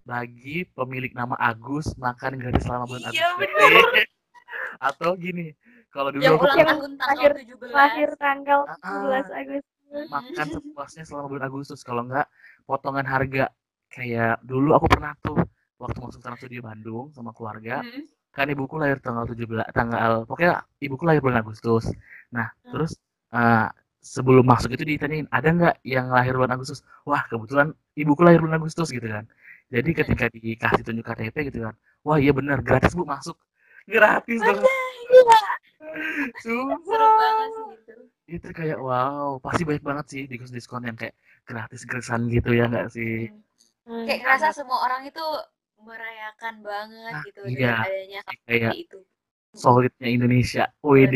Bagi 0.03 0.67
pemilik 0.69 1.11
nama 1.11 1.35
Agus 1.37 1.95
makan 1.95 2.35
gratis 2.37 2.63
selama 2.63 2.87
bulan 2.87 3.11
Iya, 3.11 3.27
Agustus. 3.29 4.07
Atau 4.89 5.15
gini, 5.15 5.55
kalau 5.89 6.11
dulu 6.11 6.23
Yang 6.23 6.35
aku 6.35 6.45
ulang 6.45 6.59
tahun 6.59 6.93
tanggal 6.97 7.23
lahir- 7.29 7.35
17. 7.37 7.71
Lahir 7.71 8.11
tanggal 8.17 8.61
Ah. 8.65 8.79
17 8.81 9.29
Agustus. 9.33 9.71
makan 10.09 10.47
sepuasnya 10.49 11.05
selama 11.05 11.27
bulan 11.29 11.47
Agustus. 11.47 11.81
Kalau 11.83 12.03
enggak, 12.03 12.25
potongan 12.65 13.05
harga 13.05 13.53
kayak 13.87 14.41
dulu 14.41 14.73
aku 14.73 14.89
pernah 14.89 15.13
tuh 15.21 15.37
waktu 15.77 15.99
masuk 16.01 16.19
Trans 16.19 16.41
Studio 16.41 16.63
Bandung 16.63 17.13
sama 17.13 17.31
keluarga 17.31 17.83
Hmm. 17.83 18.01
kan 18.31 18.49
ibuku 18.49 18.81
lahir 18.81 18.97
tanggal 18.97 19.29
17 19.29 19.69
tanggal 19.69 20.25
pokoknya 20.25 20.65
ibuku 20.79 21.05
lahir 21.05 21.21
bulan 21.21 21.45
Agustus 21.45 21.93
nah 22.31 22.49
terus 22.65 22.97
eh, 23.29 23.69
sebelum 24.03 24.43
masuk 24.43 24.75
itu 24.75 24.83
ditanyain 24.85 25.31
ada 25.31 25.49
nggak 25.49 25.77
yang 25.87 26.11
lahir 26.11 26.35
bulan 26.35 26.53
Agustus? 26.53 26.83
Wah 27.03 27.23
kebetulan 27.25 27.71
ibuku 27.95 28.21
lahir 28.21 28.43
bulan 28.43 28.59
Agustus 28.59 28.91
gitu 28.91 29.07
kan. 29.07 29.25
Jadi 29.71 29.91
ketika 29.95 30.27
dikasih 30.29 30.83
tunjuk 30.83 31.07
KTP 31.07 31.49
gitu 31.49 31.65
kan 31.65 31.75
wah 32.03 32.19
iya 32.19 32.35
benar 32.35 32.59
gratis 32.61 32.93
bu 32.93 33.07
masuk. 33.07 33.38
Gratis 33.87 34.38
dong 34.38 34.59
Sumpah. 36.43 37.38
gitu. 37.79 37.95
itu 38.31 38.49
kayak 38.49 38.79
wow 38.81 39.37
pasti 39.38 39.62
banyak 39.62 39.85
banget 39.85 40.07
sih 40.09 40.23
diskon 40.25 40.55
diskon 40.55 40.83
yang 40.87 40.97
kayak 40.97 41.12
gratis 41.45 41.85
gratisan 41.85 42.27
gitu 42.27 42.51
ya 42.53 42.65
nggak 42.67 42.88
sih? 42.88 43.29
Hmm. 43.85 44.07
Kayak 44.07 44.21
kerasa 44.25 44.55
semua 44.55 44.79
orang 44.83 45.05
itu 45.05 45.25
merayakan 45.83 46.55
banget 46.62 47.12
Nah, 47.12 47.23
gitu 47.27 47.41
iya. 47.45 47.51
dengan 47.51 47.75
adanya 47.83 48.21
kayak 48.47 48.73
seperti 48.73 48.79
itu. 48.81 48.99
solidnya 49.53 50.09
Indonesia. 50.09 50.65
Wih 50.81 51.07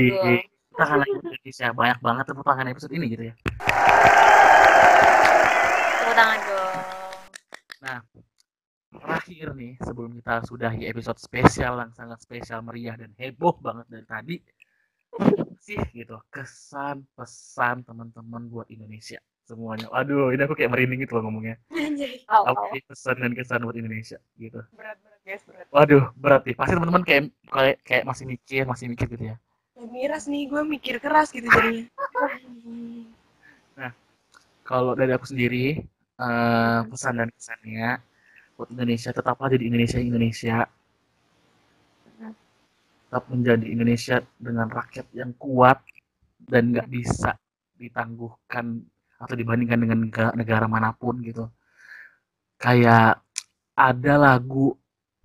Lagi 0.77 1.09
Indonesia 1.09 1.69
banyak 1.73 1.99
banget 2.05 2.25
tepuk 2.29 2.45
tangan 2.45 2.69
episode 2.69 2.93
ini 2.93 3.07
gitu 3.09 3.25
ya 3.33 3.35
Tepuk 5.97 6.15
tangan 6.17 6.41
dong. 6.45 6.77
Nah, 7.77 7.99
terakhir 8.93 9.47
nih 9.57 9.73
sebelum 9.81 10.11
kita 10.21 10.35
sudahi 10.45 10.89
episode 10.89 11.19
spesial 11.21 11.81
yang 11.81 11.93
sangat 11.97 12.19
spesial 12.21 12.61
meriah 12.61 12.97
dan 12.97 13.12
heboh 13.17 13.57
banget 13.61 13.87
dari 13.89 14.07
tadi 14.07 14.37
sih 15.65 15.81
gitu 15.97 16.21
kesan 16.29 17.09
pesan 17.17 17.83
teman-teman 17.83 18.47
buat 18.53 18.69
Indonesia 18.69 19.19
semuanya. 19.49 19.89
Aduh, 19.95 20.35
ini 20.35 20.43
aku 20.45 20.59
kayak 20.59 20.75
merinding 20.75 21.07
gitu 21.07 21.17
loh 21.17 21.31
ngomongnya. 21.31 21.57
Anjay. 21.73 22.27
Oh, 22.29 22.45
Apa 22.51 22.75
sih 22.75 22.83
pesan 22.85 23.17
dan 23.23 23.33
kesan 23.33 23.65
buat 23.65 23.79
Indonesia 23.79 24.19
gitu. 24.37 24.61
Berat 24.75 24.99
berat 25.01 25.21
guys 25.25 25.43
berat. 25.47 25.67
Waduh, 25.73 26.05
berat 26.19 26.43
nih. 26.45 26.55
Pasti 26.59 26.73
teman-teman 26.75 27.03
kayak 27.07 27.23
kayak 27.49 27.77
kayak 27.87 28.05
masih 28.05 28.25
mikir, 28.29 28.62
masih 28.67 28.87
mikir 28.91 29.07
gitu 29.09 29.25
ya. 29.33 29.37
Miras 29.77 30.25
nih 30.25 30.49
gue 30.49 30.62
mikir 30.65 30.97
keras 31.05 31.29
gitu 31.29 31.45
jadinya. 31.53 31.85
Kalau 34.65 34.97
dari 34.97 35.12
aku 35.12 35.29
sendiri, 35.29 35.85
eh, 36.17 36.81
pesan 36.89 37.21
dan 37.21 37.29
kesannya 37.31 38.01
buat 38.57 38.73
Indonesia 38.73 39.12
tetaplah 39.12 39.53
jadi 39.53 39.69
Indonesia 39.69 40.01
Indonesia. 40.01 40.57
Tetap 43.07 43.25
menjadi 43.29 43.67
Indonesia 43.69 44.17
dengan 44.41 44.67
rakyat 44.73 45.07
yang 45.12 45.31
kuat 45.37 45.79
dan 46.41 46.73
nggak 46.73 46.89
bisa 46.89 47.37
ditangguhkan 47.77 48.81
atau 49.21 49.35
dibandingkan 49.37 49.79
dengan 49.85 49.99
negara, 50.09 50.31
negara 50.33 50.67
mana 50.67 50.91
pun 50.97 51.21
gitu. 51.21 51.47
Kayak 52.57 53.21
ada 53.77 54.15
lagu 54.17 54.73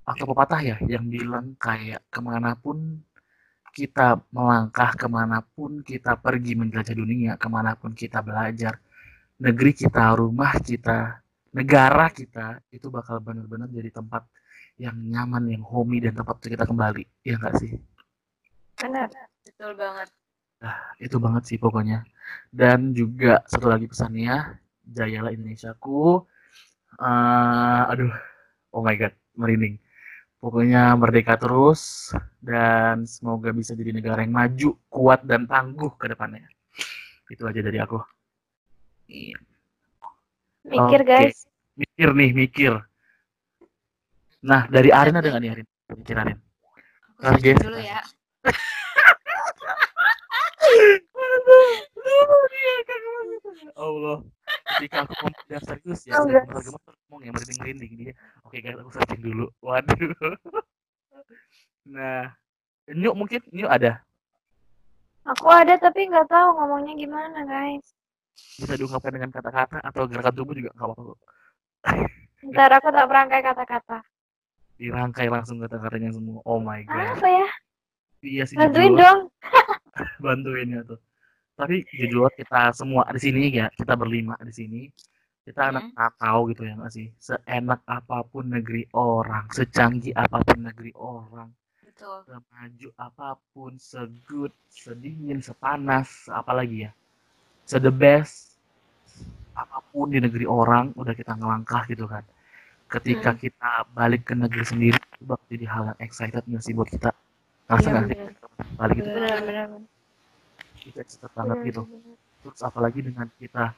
atau 0.04 0.24
pepatah 0.28 0.60
ya 0.60 0.78
yang 0.86 1.08
bilang 1.08 1.56
kayak 1.56 2.04
ke 2.12 2.20
mana 2.20 2.52
pun 2.60 3.00
kita 3.71 4.19
melangkah, 4.36 4.91
ke 4.93 5.07
mana 5.07 5.39
pun 5.41 5.79
kita 5.81 6.19
pergi 6.19 6.60
menjelajah 6.60 6.95
dunia, 6.95 7.31
ke 7.39 7.47
mana 7.47 7.73
pun 7.79 7.95
kita 7.95 8.19
belajar, 8.19 8.77
negeri 9.39 9.71
kita, 9.71 10.03
rumah 10.19 10.53
kita, 10.60 11.23
negara 11.55 12.12
kita 12.12 12.60
itu 12.71 12.88
bakal 12.91 13.23
benar-benar 13.23 13.71
jadi 13.71 13.91
tempat 13.91 14.27
yang 14.79 14.95
nyaman, 14.95 15.51
yang 15.51 15.63
homey 15.63 16.03
dan 16.03 16.15
tempat 16.15 16.39
untuk 16.39 16.51
kita 16.51 16.65
kembali. 16.67 17.03
Ya 17.23 17.39
nggak 17.39 17.55
sih? 17.60 17.71
benar. 18.81 19.10
Betul 19.45 19.77
banget. 19.77 20.10
Itu 21.01 21.17
banget 21.17 21.43
sih 21.49 21.57
pokoknya. 21.57 22.05
Dan 22.49 22.93
juga 22.93 23.41
satu 23.49 23.69
lagi 23.69 23.89
pesannya, 23.89 24.62
jayalah 24.86 25.34
Indonesiaku. 25.34 26.25
Eh, 27.01 27.81
aduh, 27.91 28.13
oh 28.73 28.81
my 28.86 28.95
god, 28.97 29.13
merinding. 29.38 29.81
Pokoknya 30.41 30.97
merdeka 30.97 31.38
terus 31.38 32.10
dan 32.41 33.06
semoga 33.06 33.54
bisa 33.54 33.77
jadi 33.77 33.93
negara 33.93 34.25
yang 34.25 34.34
maju, 34.34 34.73
kuat 34.89 35.21
dan 35.21 35.45
tangguh 35.45 35.93
ke 36.01 36.10
depannya. 36.10 36.49
Itu 37.30 37.45
aja 37.45 37.62
dari 37.62 37.77
aku. 37.77 38.01
Iya. 39.06 39.38
Mikir 40.65 41.06
Oke. 41.06 41.06
guys. 41.06 41.45
Mikir 41.77 42.10
nih, 42.17 42.34
mikir. 42.34 42.73
Nah, 44.41 44.65
dari 44.65 44.89
Arin 44.89 45.21
ada 45.21 45.30
nggak 45.30 45.41
nih 45.45 45.51
Arin? 45.54 45.67
Mikir 45.93 46.15
Arin. 46.17 46.41
Dulu 47.62 47.77
ya. 47.77 48.01
Allah. 53.77 54.25
Ketika 54.82 55.06
aku 55.06 55.13
ngomong 55.13 55.46
yang 55.46 55.62
serius 55.62 56.02
ya, 56.10 56.13
Oh, 56.17 56.26
guys. 56.26 56.41
gemeter 56.41 56.94
ngomong 57.06 57.22
yang 57.22 57.34
merinding-merinding 57.38 57.91
dia. 58.02 58.13
Oke 58.41 58.58
guys, 58.60 58.78
aku 58.82 58.89
searching 58.89 59.22
dulu. 59.22 59.46
Waduh. 59.62 60.10
Nah, 61.86 62.34
Nyuk 62.89 63.13
mungkin 63.13 63.46
Nyuk 63.54 63.70
ada 63.70 64.02
Aku 65.22 65.46
ada 65.54 65.78
tapi 65.78 66.10
nggak 66.10 66.26
tahu 66.26 66.50
ngomongnya 66.58 66.98
gimana 66.98 67.46
guys. 67.46 67.94
bisa 68.58 68.74
diungkapkan 68.74 69.13
dengan 69.13 69.30
kata-kata 69.30 69.78
atau 69.86 70.10
gerakan 70.10 70.34
tubuh 70.34 70.58
juga 70.58 70.74
nggak 70.74 70.88
apa-apa. 70.89 71.13
Ntar 72.50 72.72
aku 72.74 72.89
tak 72.89 73.06
berangkai 73.06 73.41
kata-kata. 73.46 74.02
Dirangkai 74.82 75.30
langsung 75.30 75.62
kata-katanya 75.62 76.10
semua. 76.10 76.41
Oh 76.41 76.58
my 76.58 76.82
god. 76.89 77.22
Apa 77.22 77.28
ya? 77.30 77.48
Iya 78.26 78.44
sih 78.50 78.58
Bantuin 78.58 78.98
dong. 78.98 79.30
bantuin 80.26 80.74
ya 80.74 80.82
tuh. 80.89 80.98
Tapi 81.56 81.86
jujur 81.94 82.32
kita 82.34 82.72
semua 82.74 83.06
di 83.12 83.20
sini 83.22 83.44
ya, 83.54 83.68
kita 83.70 83.94
berlima 83.94 84.36
di 84.42 84.54
sini. 84.54 84.82
Kita 85.42 85.74
anak 85.74 85.98
tahu 86.22 86.54
gitu 86.54 86.70
ya 86.70 86.78
nggak 86.78 86.94
sih? 86.94 87.10
Seenak 87.18 87.82
apa 87.90 88.22
pun 88.22 88.46
negeri 88.46 88.86
orang, 88.94 89.50
secanggih 89.50 90.14
apa 90.14 90.38
pun 90.46 90.70
negeri 90.70 90.94
orang, 90.94 91.50
Betul. 91.82 92.22
semaju 92.30 92.90
apa 93.02 93.30
pun, 93.50 93.74
segood, 93.82 94.54
sedingin, 94.70 95.42
sepanas, 95.42 96.30
apalagi 96.30 96.86
ya, 96.86 96.92
se 97.66 97.82
the 97.82 97.90
best 97.90 98.54
apa 99.58 99.82
pun 99.92 100.14
di 100.14 100.22
negeri 100.22 100.46
orang 100.46 100.94
udah 100.96 101.14
kita 101.18 101.34
ngelangkah 101.36 101.84
gitu 101.90 102.06
kan. 102.06 102.24
Ketika 102.86 103.34
kita 103.34 103.88
balik 103.98 104.30
ke 104.30 104.38
negeri 104.38 104.64
sendiri, 104.68 105.00
itu 105.00 105.24
bakal 105.26 105.46
jadi 105.50 105.66
hal 105.68 105.84
yang 105.90 106.00
excited 106.06 106.44
nggak 106.46 106.64
sih 106.64 106.74
buat 106.78 106.90
kita? 106.92 107.12
Ngerasa 107.66 107.88
Iya, 107.88 107.92
nggak 107.92 108.06
sih? 108.06 108.18
bener. 108.18 108.32
Balik 108.78 108.96
gitu, 109.00 109.10
Benar 109.10 109.38
benar. 109.42 109.68
Kita 110.82 111.06
excited 111.06 111.32
banget 111.38 111.58
gitu. 111.70 111.84
Terus 112.41 112.60
apalagi 112.65 113.06
dengan 113.06 113.30
kita, 113.38 113.72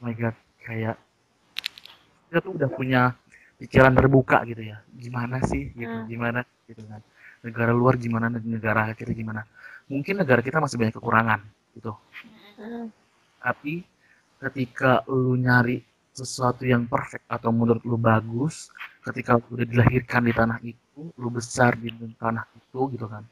my 0.02 0.12
god, 0.16 0.36
kayak 0.64 0.96
kita 2.28 2.38
tuh 2.40 2.52
udah 2.56 2.70
punya 2.72 3.02
pikiran 3.60 3.92
terbuka 3.92 4.40
gitu 4.48 4.72
ya. 4.72 4.80
Gimana 4.96 5.44
sih 5.44 5.68
gitu, 5.76 5.92
Hmm. 5.92 6.08
gimana 6.08 6.40
gitu 6.64 6.80
kan. 6.88 7.04
Negara 7.44 7.72
luar 7.76 8.00
gimana, 8.00 8.32
negara 8.32 8.92
kita 8.96 9.12
gimana. 9.12 9.44
Mungkin 9.92 10.24
negara 10.24 10.40
kita 10.40 10.60
masih 10.60 10.80
banyak 10.80 10.96
kekurangan 10.96 11.40
gitu. 11.76 11.92
Hmm. 12.56 12.88
Tapi 13.40 13.84
ketika 14.40 15.04
lu 15.08 15.36
nyari 15.36 15.84
sesuatu 16.16 16.64
yang 16.64 16.88
perfect 16.88 17.24
atau 17.28 17.52
menurut 17.52 17.84
lu 17.84 17.96
bagus, 18.00 18.72
ketika 19.04 19.36
lu 19.36 19.44
udah 19.56 19.66
dilahirkan 19.68 20.24
di 20.24 20.32
tanah 20.32 20.58
itu, 20.64 21.00
lu 21.16 21.28
besar 21.32 21.76
di 21.76 21.92
tanah 22.16 22.44
itu 22.56 22.80
gitu 22.96 23.06
kan. 23.08 23.24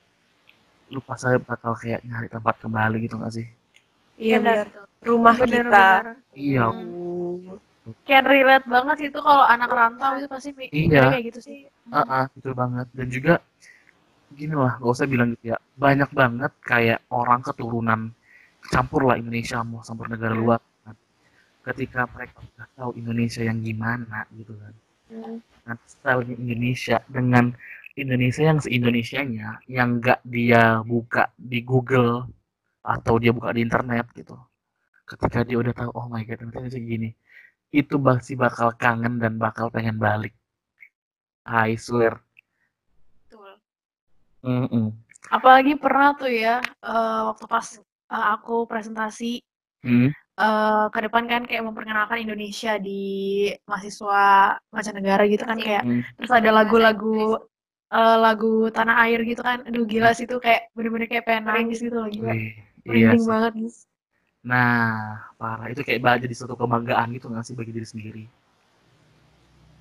Lu 0.89 1.01
pasti 1.05 1.37
bakal 1.43 1.77
kayak 1.77 2.01
nyari 2.05 2.29
tempat 2.29 2.55
kembali 2.61 2.97
gitu 3.05 3.21
gak 3.21 3.33
sih? 3.33 3.47
Iya 4.17 4.41
Benar. 4.41 4.57
benar. 4.67 4.85
Rumah 4.99 5.35
kita. 5.37 5.47
Bener-bener. 5.47 6.05
Iya, 6.35 6.65
Can 8.05 8.25
relate 8.29 8.69
banget 8.69 8.95
sih 9.01 9.09
itu 9.09 9.17
kalau 9.17 9.45
anak 9.49 9.73
rantau 9.73 10.21
itu 10.21 10.29
pasti 10.29 10.53
mikirnya 10.53 10.93
Iya. 10.93 11.05
kayak 11.09 11.25
gitu 11.33 11.41
sih. 11.41 11.59
Ah, 11.89 12.05
ah, 12.05 12.25
betul 12.37 12.53
banget. 12.53 12.85
Dan 12.93 13.09
juga 13.09 13.41
gini 14.29 14.53
lah, 14.53 14.77
gak 14.77 14.93
usah 14.93 15.09
bilang 15.09 15.33
gitu 15.33 15.57
ya. 15.57 15.59
Banyak 15.73 16.11
banget 16.13 16.53
kayak 16.61 17.01
orang 17.09 17.41
keturunan 17.41 18.13
campur 18.69 19.09
lah 19.09 19.17
Indonesia 19.17 19.65
mau 19.65 19.81
campur 19.81 20.13
negara 20.13 20.37
luar. 20.37 20.61
kan. 20.85 20.93
Ketika 21.65 22.05
mereka 22.13 22.45
udah 22.45 22.69
tahu 22.77 22.91
Indonesia 23.01 23.41
yang 23.41 23.65
gimana 23.65 24.29
gitu 24.37 24.53
kan. 24.53 24.75
Dengan 25.09 25.77
stylenya 25.89 26.35
Indonesia 26.37 26.97
dengan 27.09 27.45
Indonesia 27.99 28.43
yang 28.47 28.59
se-Indonesianya 28.63 29.63
yang 29.67 29.99
gak 29.99 30.23
dia 30.23 30.81
buka 30.87 31.35
di 31.35 31.63
Google 31.67 32.31
atau 32.85 33.19
dia 33.19 33.35
buka 33.35 33.53
di 33.53 33.67
internet 33.67 34.07
gitu. 34.15 34.39
Ketika 35.09 35.43
dia 35.45 35.57
udah 35.61 35.73
tahu, 35.73 35.91
oh 35.97 36.07
my 36.09 36.23
god, 36.25 36.39
ternyata 36.41 36.63
Indonesia 36.63 36.81
gini. 36.81 37.11
Itu 37.69 38.01
pasti 38.01 38.33
bakal 38.33 38.77
kangen 38.77 39.21
dan 39.21 39.37
bakal 39.37 39.69
pengen 39.69 40.01
balik. 40.01 40.33
I 41.49 41.77
swear. 41.81 42.21
Betul. 43.25 43.57
Mm-mm. 44.45 44.93
Apalagi 45.29 45.77
pernah 45.77 46.13
tuh 46.17 46.33
ya 46.33 46.61
eh, 46.65 47.21
waktu 47.29 47.45
pas 47.49 47.67
eh, 48.13 48.27
aku 48.37 48.65
presentasi 48.65 49.45
Hmm. 49.79 50.11
eh, 50.11 50.87
ke 50.91 50.99
depan 51.07 51.31
kan 51.31 51.47
kayak 51.47 51.63
memperkenalkan 51.63 52.19
Indonesia 52.19 52.83
di 52.83 53.47
mahasiswa 53.63 54.59
mancanegara 54.75 55.23
gitu 55.31 55.47
kan 55.47 55.55
kayak 55.55 55.87
Hmm. 55.87 56.03
terus 56.19 56.35
ada 56.35 56.51
lagu-lagu 56.51 57.39
eh, 57.93 58.17
lagu 58.25 58.69
tanah 58.77 58.97
air 59.09 59.21
gitu 59.25 59.41
kan 59.41 59.59
aduh 59.69 59.85
gila 59.89 60.11
sih 60.13 60.27
tuh 60.29 60.39
kayak 60.45 60.69
bener-bener 60.77 61.09
kayak 61.09 61.25
pengen 61.29 61.45
nangis 61.49 61.79
gitu 61.81 61.97
loh 61.97 62.09
gila 62.09 62.33
Wih, 62.33 62.53
iya 62.89 63.11
sih. 63.17 63.29
banget 63.29 63.53
Nah, 64.49 65.19
parah. 65.37 65.67
Itu 65.69 65.83
kayak 65.85 66.25
jadi 66.25 66.35
suatu 66.35 66.55
kebanggaan 66.57 67.13
gitu 67.17 67.27
nggak 67.29 67.45
sih 67.45 67.55
bagi 67.59 67.75
diri 67.75 67.85
sendiri. 67.89 68.25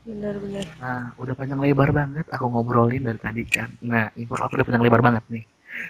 benar-benar 0.08 0.65
Nah, 0.80 1.12
udah 1.20 1.34
panjang 1.36 1.60
lebar 1.60 1.89
banget 1.91 2.26
aku 2.32 2.46
ngobrolin 2.48 3.04
dari 3.08 3.20
tadi 3.20 3.43
kan. 3.48 3.70
Nah, 3.84 4.08
info 4.15 4.36
aku 4.39 4.60
udah 4.60 4.65
panjang 4.65 4.84
lebar 4.84 5.02
banget 5.04 5.24
nih. 5.30 5.43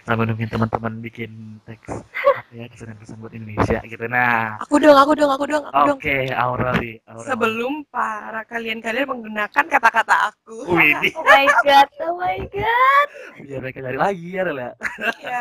Sambil 0.03 0.25
nungguin 0.27 0.51
teman-teman 0.51 0.93
bikin 0.99 1.31
teks 1.63 2.03
ya 2.47 2.63
kesan-kesan 2.65 3.19
buat 3.19 3.35
Indonesia 3.35 3.83
gitu. 3.83 4.07
Nah, 4.07 4.55
aku 4.57 4.79
dong 4.79 4.95
aku 4.95 5.11
dong 5.13 5.27
aku 5.29 5.45
dong 5.45 5.63
aku 5.67 5.79
dong 5.83 5.99
oke 5.99 6.17
Aureli, 6.31 6.95
Aureli. 7.03 7.27
sebelum 7.27 7.73
para 7.87 8.41
kalian-kalian 8.43 9.03
menggunakan 9.05 9.65
kata-kata 9.67 10.31
aku 10.31 10.63
Oh 10.63 10.79
my 11.27 11.43
god, 11.61 11.89
oh 12.01 12.15
my 12.15 12.39
god. 12.47 13.07
biar 13.37 13.59
mereka 13.59 13.79
cari 13.83 13.99
lagi 13.99 14.27
ya 14.31 14.41
Rel 14.43 14.59
ya. 14.59 14.71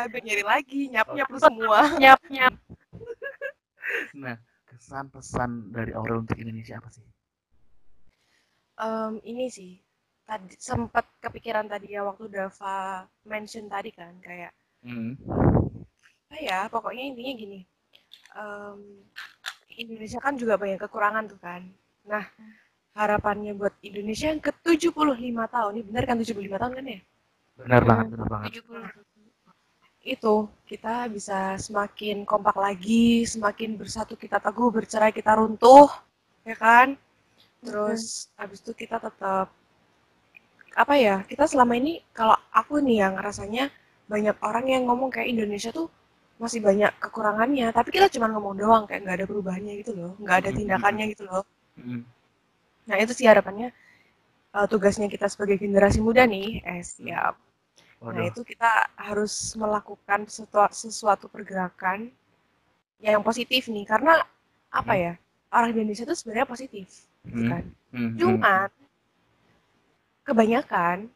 biar 0.05 0.21
nyari 0.21 0.43
lagi 0.43 0.81
nyap-nyap 0.91 1.27
lu 1.27 1.39
semua 1.39 1.79
Nyap 2.01 2.19
nyap. 2.27 2.53
Nah, 4.13 4.35
kesan 4.67 5.07
pesan 5.07 5.49
dari 5.71 5.95
Aurel 5.95 6.21
untuk 6.21 6.35
Indonesia 6.35 6.75
apa 6.75 6.91
sih? 6.91 7.07
Em, 8.77 9.23
ini 9.23 9.47
sih 9.47 9.79
tadi 10.21 10.53
sempat 10.53 11.07
kepikiran 11.17 11.65
tadi 11.65 11.95
ya 11.95 12.03
waktu 12.03 12.27
Dava 12.27 13.07
mention 13.23 13.65
tadi 13.65 13.89
kan 13.89 14.11
kayak 14.19 14.51
Hmm. 14.77 15.17
Apa 16.27 16.35
ya 16.43 16.59
pokoknya 16.67 17.03
intinya 17.15 17.33
gini 17.39 17.59
em, 18.35 18.79
Indonesia 19.77 20.19
kan 20.19 20.33
juga 20.35 20.57
banyak 20.57 20.81
kekurangan 20.81 21.23
tuh 21.29 21.39
kan. 21.39 21.61
Nah 22.09 22.25
harapannya 22.97 23.53
buat 23.53 23.77
Indonesia 23.85 24.33
yang 24.33 24.41
ke 24.41 24.49
75 24.65 25.13
tahun 25.53 25.71
ini 25.77 25.83
benar 25.85 26.03
kan 26.09 26.17
75 26.17 26.33
tahun 26.57 26.73
kan 26.81 26.85
ya? 26.85 26.99
Benar 27.61 27.81
banget, 27.85 28.05
benar 28.17 28.27
banget. 28.27 28.49
70 28.59 29.07
itu 30.07 30.35
kita 30.65 31.11
bisa 31.11 31.59
semakin 31.59 32.23
kompak 32.23 32.55
lagi 32.55 33.27
semakin 33.27 33.75
bersatu 33.75 34.15
kita 34.15 34.39
teguh 34.39 34.71
bercerai 34.73 35.13
kita 35.13 35.37
runtuh 35.37 35.87
ya 36.43 36.57
kan? 36.57 36.97
Terus 37.61 38.33
habis 38.33 38.65
itu 38.65 38.73
kita 38.73 38.97
tetap 38.97 39.53
apa 40.77 40.93
ya 40.97 41.21
kita 41.25 41.45
selama 41.45 41.77
ini 41.77 42.01
kalau 42.13 42.37
aku 42.53 42.81
nih 42.81 43.05
yang 43.05 43.13
rasanya 43.17 43.69
banyak 44.09 44.37
orang 44.41 44.65
yang 44.69 44.83
ngomong 44.89 45.09
kayak 45.13 45.33
Indonesia 45.33 45.69
tuh 45.73 45.89
masih 46.37 46.59
banyak 46.61 46.91
kekurangannya 47.01 47.67
tapi 47.73 47.89
kita 47.95 48.07
cuma 48.13 48.29
ngomong 48.29 48.55
doang 48.61 48.83
kayak 48.85 49.01
nggak 49.05 49.17
ada 49.21 49.25
perubahannya 49.29 49.73
gitu 49.81 49.91
loh 49.97 50.11
nggak 50.21 50.37
ada 50.45 50.49
Mhm. 50.53 50.57
tindakannya 50.57 51.05
gitu 51.13 51.23
loh 51.25 51.43
Hmm. 51.77 52.01
nah 52.89 52.95
itu 52.97 53.13
sih 53.13 53.25
harapannya 53.29 53.69
eh, 54.57 54.67
tugasnya 54.71 55.07
kita 55.11 55.27
sebagai 55.29 55.57
generasi 55.61 55.99
muda 56.01 56.23
nih 56.25 56.61
eh 56.65 56.81
siap 56.85 57.35
Nah, 57.97 58.13
Waduh. 58.13 58.29
itu 58.29 58.41
kita 58.45 58.93
harus 58.93 59.57
melakukan 59.57 60.29
sesuatu, 60.29 60.69
sesuatu 60.69 61.25
pergerakan 61.33 62.13
yang 63.01 63.25
positif 63.25 63.65
nih, 63.73 63.89
karena 63.89 64.21
apa 64.69 64.93
Hmm. 64.93 65.01
ya? 65.01 65.13
Orang 65.49 65.73
Indonesia 65.73 66.05
itu 66.05 66.13
sebenarnya 66.13 66.45
positif, 66.45 66.85
gitu 67.25 67.41
Hmm. 67.41 67.49
kan? 67.49 67.63
Hmm, 67.89 67.99
hmm. 68.13 68.17
Cuman 68.21 68.69
kebanyakan 70.29 71.09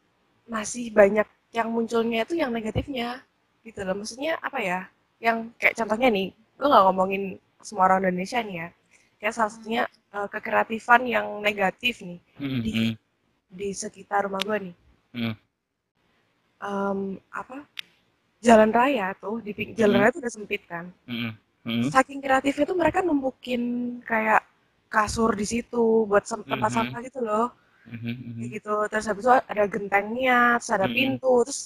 masih 0.50 0.90
banyak 0.90 1.28
yang 1.54 1.68
munculnya 1.70 2.26
itu 2.26 2.34
yang 2.34 2.50
negatifnya, 2.50 3.22
gitu 3.62 3.86
loh. 3.86 3.94
Maksudnya 3.94 4.42
apa 4.42 4.58
ya? 4.58 4.80
Yang 5.26 5.38
kayak 5.60 5.74
contohnya 5.78 6.08
nih, 6.16 6.26
gue 6.58 6.66
nggak 6.70 6.84
ngomongin 6.86 7.22
semua 7.66 7.84
orang 7.88 8.00
Indonesia 8.04 8.40
nih 8.48 8.56
ya. 8.62 8.68
Kayak 9.20 9.34
salah 9.36 9.52
satunya 9.54 9.82
eh, 10.16 10.28
kekreatifan 10.34 11.02
yang 11.14 11.26
negatif 11.46 11.94
nih 12.08 12.20
Hmm, 12.38 12.60
di 12.64 12.72
hmm. 12.74 12.92
di 13.58 13.68
sekitar 13.82 14.20
rumah 14.26 14.42
gue 14.48 14.58
nih. 14.70 14.74
Hmm. 15.14 15.32
Em, 16.62 17.00
apa 17.40 17.56
jalan 18.46 18.70
raya 18.78 19.06
tuh 19.22 19.36
di 19.46 19.52
jalan 19.80 19.96
Hmm. 19.96 20.02
raya 20.02 20.12
tuh 20.14 20.22
udah 20.24 20.34
sempit 20.36 20.62
kan. 20.72 20.86
Hmm. 21.06 21.30
Hmm. 21.64 21.88
Saking 21.94 22.20
kreatifnya 22.24 22.64
tuh 22.70 22.78
mereka 22.82 23.00
numpukin 23.08 23.62
kayak 24.10 24.42
kasur 24.94 25.30
di 25.40 25.46
situ 25.52 25.86
buat 26.10 26.24
tempat 26.26 26.70
Mhm. 26.70 26.76
sampah 26.76 27.00
gitu 27.08 27.20
loh, 27.28 27.46
Hmm, 27.88 27.98
hmm. 28.02 28.34
kayak 28.38 28.50
gitu. 28.58 28.74
Terus 28.92 29.06
habis 29.10 29.24
itu 29.26 29.32
ada 29.52 29.64
gentengnya, 29.74 30.40
terus 30.60 30.72
ada 30.78 30.88
Mhm. 30.88 30.94
pintu, 30.96 31.32
terus 31.46 31.60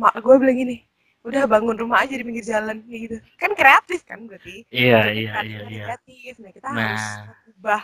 mak 0.00 0.14
gue 0.24 0.34
bilang 0.42 0.56
gini, 0.62 0.76
udah 1.24 1.42
bangun 1.48 1.76
rumah 1.80 2.04
aja 2.04 2.14
di 2.14 2.22
pinggir 2.22 2.44
jalan, 2.44 2.84
kayak 2.84 3.00
gitu. 3.08 3.16
Kan 3.40 3.50
kreatif 3.56 4.00
kan 4.04 4.28
berarti. 4.28 4.62
Iya, 4.68 5.00
iya, 5.10 5.32
iya, 5.40 5.60
iya. 5.64 5.84
Negatif. 5.88 6.32
Nah 6.38 6.50
kita 6.52 6.68
harus 6.68 7.04
Nah, 7.04 7.34
ubah 7.50 7.82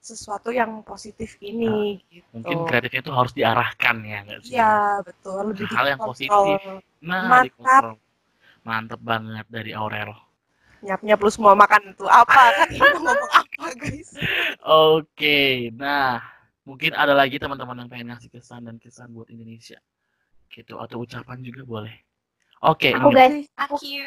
sesuatu 0.00 0.48
yang 0.50 0.80
positif 0.82 1.36
ini, 1.38 2.00
gitu. 2.08 2.24
mungkin 2.32 2.64
kreatifnya 2.64 3.00
itu 3.04 3.12
harus 3.12 3.32
diarahkan 3.36 3.96
ya, 4.00 4.18
nggak 4.24 4.40
sih? 4.42 4.56
Iya 4.56 4.74
betul, 5.04 5.52
lebih 5.52 5.68
Hal 5.70 5.86
yang 5.92 6.00
positif. 6.00 6.56
Nah, 7.04 7.22
Mantap. 7.46 8.00
Mantep 8.60 9.00
banget 9.00 9.46
dari 9.48 9.72
Aurel. 9.72 10.12
nyap-nyap 10.80 11.20
lu 11.20 11.28
semua 11.28 11.52
makan 11.52 11.92
tuh 11.92 12.08
apa 12.08 12.56
kan 12.56 12.68
mau 12.80 12.88
ngomong 12.96 13.20
apa 13.44 13.66
guys 13.76 14.16
Oke, 14.64 15.68
nah 15.76 16.24
mungkin 16.64 16.96
ada 16.96 17.12
lagi 17.12 17.36
teman-teman 17.36 17.84
yang 17.84 17.88
pengen 17.92 18.08
ngasih 18.16 18.32
kesan 18.32 18.64
dan 18.64 18.80
kesan 18.80 19.12
buat 19.12 19.28
Indonesia, 19.28 19.76
gitu 20.48 20.80
atau 20.80 21.04
ucapan 21.04 21.44
juga 21.44 21.68
boleh. 21.68 21.92
Oke, 22.60 22.92
Aku 22.92 23.08
ini. 23.08 23.16
guys, 23.16 23.48
Aku 23.56 23.74
Oke, 23.80 24.04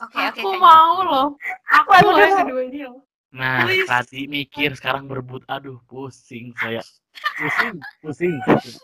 oke. 0.00 0.40
Aku 0.40 0.48
Kak. 0.50 0.60
mau 0.60 0.94
loh. 1.04 1.26
Aku 1.68 1.90
Aku 1.92 2.08
loh 2.10 2.18
yang 2.18 2.38
kedua 2.44 2.62
ini 2.64 2.80
loh. 2.88 2.98
Nah, 3.34 3.66
Please. 3.66 3.84
tadi 3.84 4.20
mikir 4.24 4.72
sekarang 4.78 5.04
berebut. 5.04 5.42
Aduh, 5.46 5.82
pusing 5.84 6.54
saya. 6.56 6.80
Pusing, 7.36 7.76
pusing. 8.00 8.34
pusing. 8.46 8.76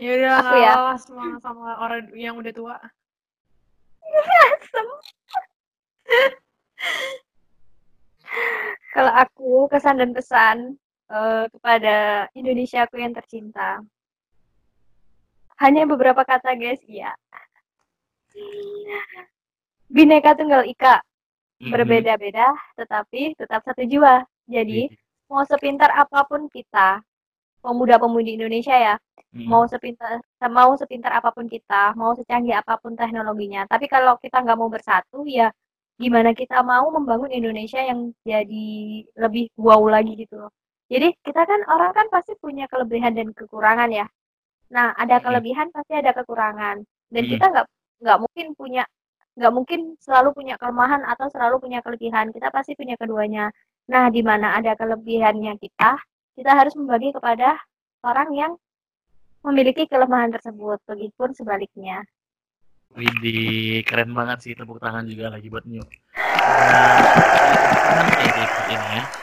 Ya 0.00 0.10
udah 0.16 0.34
Aku 0.40 0.54
ya. 0.56 0.74
sama 0.96 1.24
sama 1.42 1.68
orang 1.82 2.08
yang 2.14 2.38
udah 2.38 2.52
tua. 2.54 2.76
kalau 8.90 9.12
aku 9.14 9.50
kesan 9.70 10.00
dan 10.02 10.10
pesan 10.12 10.56
eh, 11.10 11.44
kepada 11.52 12.26
Indonesia 12.34 12.84
aku 12.86 12.98
yang 12.98 13.14
tercinta. 13.14 13.80
Hanya 15.60 15.84
beberapa 15.84 16.24
kata 16.24 16.56
guys, 16.56 16.80
ya. 16.88 17.12
Bineka 19.90 20.32
Tunggal 20.38 20.64
Ika, 20.70 21.04
Mhm. 21.60 21.68
berbeda-beda 21.68 22.56
tetapi 22.78 23.36
tetap 23.36 23.60
satu 23.66 23.84
jiwa. 23.84 24.24
Jadi, 24.48 24.88
Wih, 24.88 24.96
mau 25.28 25.44
sepintar 25.44 25.92
apa 25.92 26.24
pun 26.24 26.48
kita, 26.48 27.04
pemuda-pemudi 27.60 28.40
Indonesia 28.40 28.72
ya, 28.72 28.94
mhm. 29.36 29.44
mau 29.46 29.68
sepintar 29.68 30.24
mau 30.48 30.72
sepintar 30.80 31.12
apa 31.20 31.30
pun 31.36 31.44
kita, 31.46 31.92
mau 31.94 32.16
secanggih 32.16 32.56
apa 32.56 32.80
pun 32.80 32.96
teknologinya, 32.96 33.68
tapi 33.68 33.86
kalau 33.86 34.16
kita 34.16 34.40
nggak 34.40 34.58
mau 34.58 34.72
bersatu, 34.72 35.28
ya 35.28 35.52
gimana 36.00 36.32
kita 36.32 36.64
mau 36.64 36.88
membangun 36.88 37.28
Indonesia 37.28 37.78
yang 37.84 38.08
jadi 38.24 38.68
lebih 39.20 39.52
wow 39.60 39.84
lagi 39.84 40.16
gitu 40.16 40.40
loh. 40.40 40.50
Jadi 40.88 41.12
kita 41.20 41.44
kan 41.44 41.60
orang 41.68 41.92
kan 41.92 42.06
pasti 42.08 42.32
punya 42.40 42.64
kelebihan 42.72 43.12
dan 43.12 43.30
kekurangan 43.36 43.92
ya. 43.92 44.08
Nah, 44.70 44.94
ada 44.94 45.18
Mhm. 45.18 45.24
kelebihan 45.26 45.66
pasti 45.74 45.92
ada 45.98 46.14
kekurangan, 46.14 46.76
dan 47.10 47.22
Mhm. 47.26 47.30
kita 47.30 47.44
nggak 47.50 47.66
nggak 48.00 48.18
mungkin 48.22 48.46
punya 48.56 48.84
nggak 49.36 49.52
mungkin 49.54 49.80
selalu 50.02 50.34
punya 50.34 50.54
kelemahan 50.58 51.02
atau 51.06 51.26
selalu 51.30 51.62
punya 51.62 51.80
kelebihan. 51.82 52.30
Kita 52.34 52.50
pasti 52.50 52.74
punya 52.74 52.94
keduanya. 52.98 53.50
Nah, 53.90 54.06
di 54.10 54.22
mana 54.22 54.54
ada 54.54 54.74
kelebihannya 54.78 55.58
kita, 55.58 55.98
kita 56.38 56.52
harus 56.54 56.74
membagi 56.78 57.10
kepada 57.14 57.58
orang 58.06 58.30
yang 58.34 58.52
memiliki 59.42 59.88
kelemahan 59.88 60.30
tersebut, 60.30 60.78
begitupun 60.84 61.32
sebaliknya. 61.32 62.04
Widih, 62.90 63.86
keren 63.86 64.12
banget 64.12 64.38
sih 64.44 64.52
tepuk 64.52 64.82
tangan 64.82 65.06
juga 65.06 65.30
lagi 65.30 65.46
buat 65.48 65.64
New. 65.64 65.82
Nah, 67.90 68.06
ini 68.70 68.86
ya. 68.98 69.19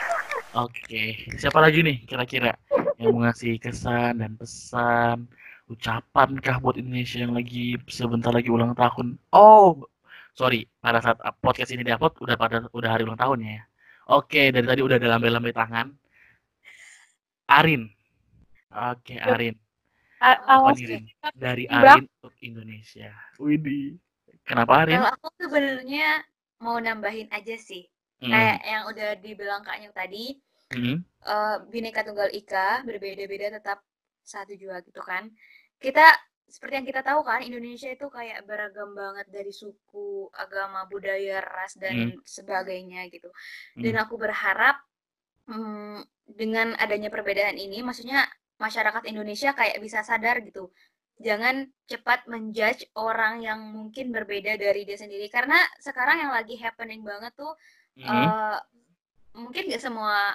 Oke, 0.58 1.22
siapa 1.38 1.62
lagi 1.62 1.86
nih 1.86 2.02
kira-kira 2.02 2.50
yang 2.98 3.14
mau 3.14 3.22
ngasih 3.22 3.62
kesan 3.62 4.18
dan 4.18 4.34
pesan, 4.34 5.30
ucapan 5.70 6.34
kah 6.42 6.58
buat 6.58 6.74
Indonesia 6.74 7.22
yang 7.22 7.30
lagi 7.30 7.78
sebentar 7.86 8.34
lagi 8.34 8.50
ulang 8.50 8.74
tahun? 8.74 9.22
Oh, 9.30 9.86
sorry, 10.34 10.66
pada 10.82 10.98
saat 10.98 11.22
podcast 11.38 11.70
ini 11.70 11.86
diupload 11.86 12.18
udah 12.18 12.34
pada 12.34 12.66
udah 12.74 12.90
hari 12.90 13.06
ulang 13.06 13.14
tahunnya 13.14 13.50
ya. 13.54 13.62
Oke, 14.10 14.50
dari 14.50 14.66
tadi 14.66 14.82
udah 14.82 14.98
ada 14.98 15.08
lambai-lambai 15.14 15.54
tangan. 15.54 15.94
Arin. 17.54 17.86
Oke, 18.74 19.14
Arin. 19.14 19.54
Awas 20.18 20.82
Rin? 20.82 21.06
Dari. 21.38 21.70
Arin 21.70 22.10
untuk 22.18 22.34
Indonesia. 22.42 23.14
Widih. 23.38 23.94
Kenapa 24.42 24.82
Arin? 24.82 24.98
Kalau 24.98 25.14
aku 25.22 25.28
sebenarnya 25.38 26.26
mau 26.58 26.82
nambahin 26.82 27.30
aja 27.30 27.54
sih. 27.54 27.86
Hmm. 28.18 28.34
Kayak 28.34 28.58
yang 28.66 28.82
udah 28.90 29.10
dibilang 29.22 29.62
Kak 29.62 29.78
tadi, 29.94 30.34
Hmm. 30.72 31.04
eh, 31.26 31.56
Bhinneka 31.70 32.00
Tunggal 32.06 32.30
Ika, 32.34 32.84
berbeda-beda 32.88 33.46
tetap 33.58 33.78
satu 34.24 34.52
jua 34.60 34.80
gitu 34.86 35.00
kan. 35.02 35.30
Kita 35.80 36.06
seperti 36.48 36.74
yang 36.80 36.88
kita 36.88 37.02
tahu 37.04 37.20
kan, 37.28 37.40
Indonesia 37.44 37.88
itu 37.92 38.06
kayak 38.08 38.44
beragam 38.48 38.96
banget 38.96 39.26
dari 39.28 39.52
suku, 39.52 40.32
agama, 40.32 40.88
budaya, 40.88 41.44
ras 41.44 41.76
dan 41.76 42.16
sebagainya 42.24 43.08
gitu. 43.12 43.28
Dan 43.84 43.94
Hmm. 43.94 44.02
aku 44.02 44.16
berharap 44.16 44.76
mm, 45.48 46.00
dengan 46.40 46.76
adanya 46.78 47.08
perbedaan 47.14 47.56
ini, 47.58 47.80
maksudnya 47.84 48.26
masyarakat 48.60 49.04
Indonesia 49.10 49.50
kayak 49.56 49.78
bisa 49.84 50.00
sadar 50.04 50.40
gitu. 50.44 50.70
Jangan 51.18 51.66
cepat 51.90 52.26
menjudge 52.30 52.90
orang 52.98 53.42
yang 53.42 53.60
mungkin 53.74 54.14
berbeda 54.14 54.54
dari 54.58 54.86
dia 54.88 54.98
sendiri. 54.98 55.26
Karena 55.30 55.58
sekarang 55.82 56.22
yang 56.26 56.32
lagi 56.34 56.54
happening 56.60 57.02
banget 57.06 57.32
tuh 57.38 57.52
Hmm. 57.96 58.04
eh, 58.08 58.58
mungkin 59.36 59.62
nggak 59.70 59.82
semua 59.82 60.34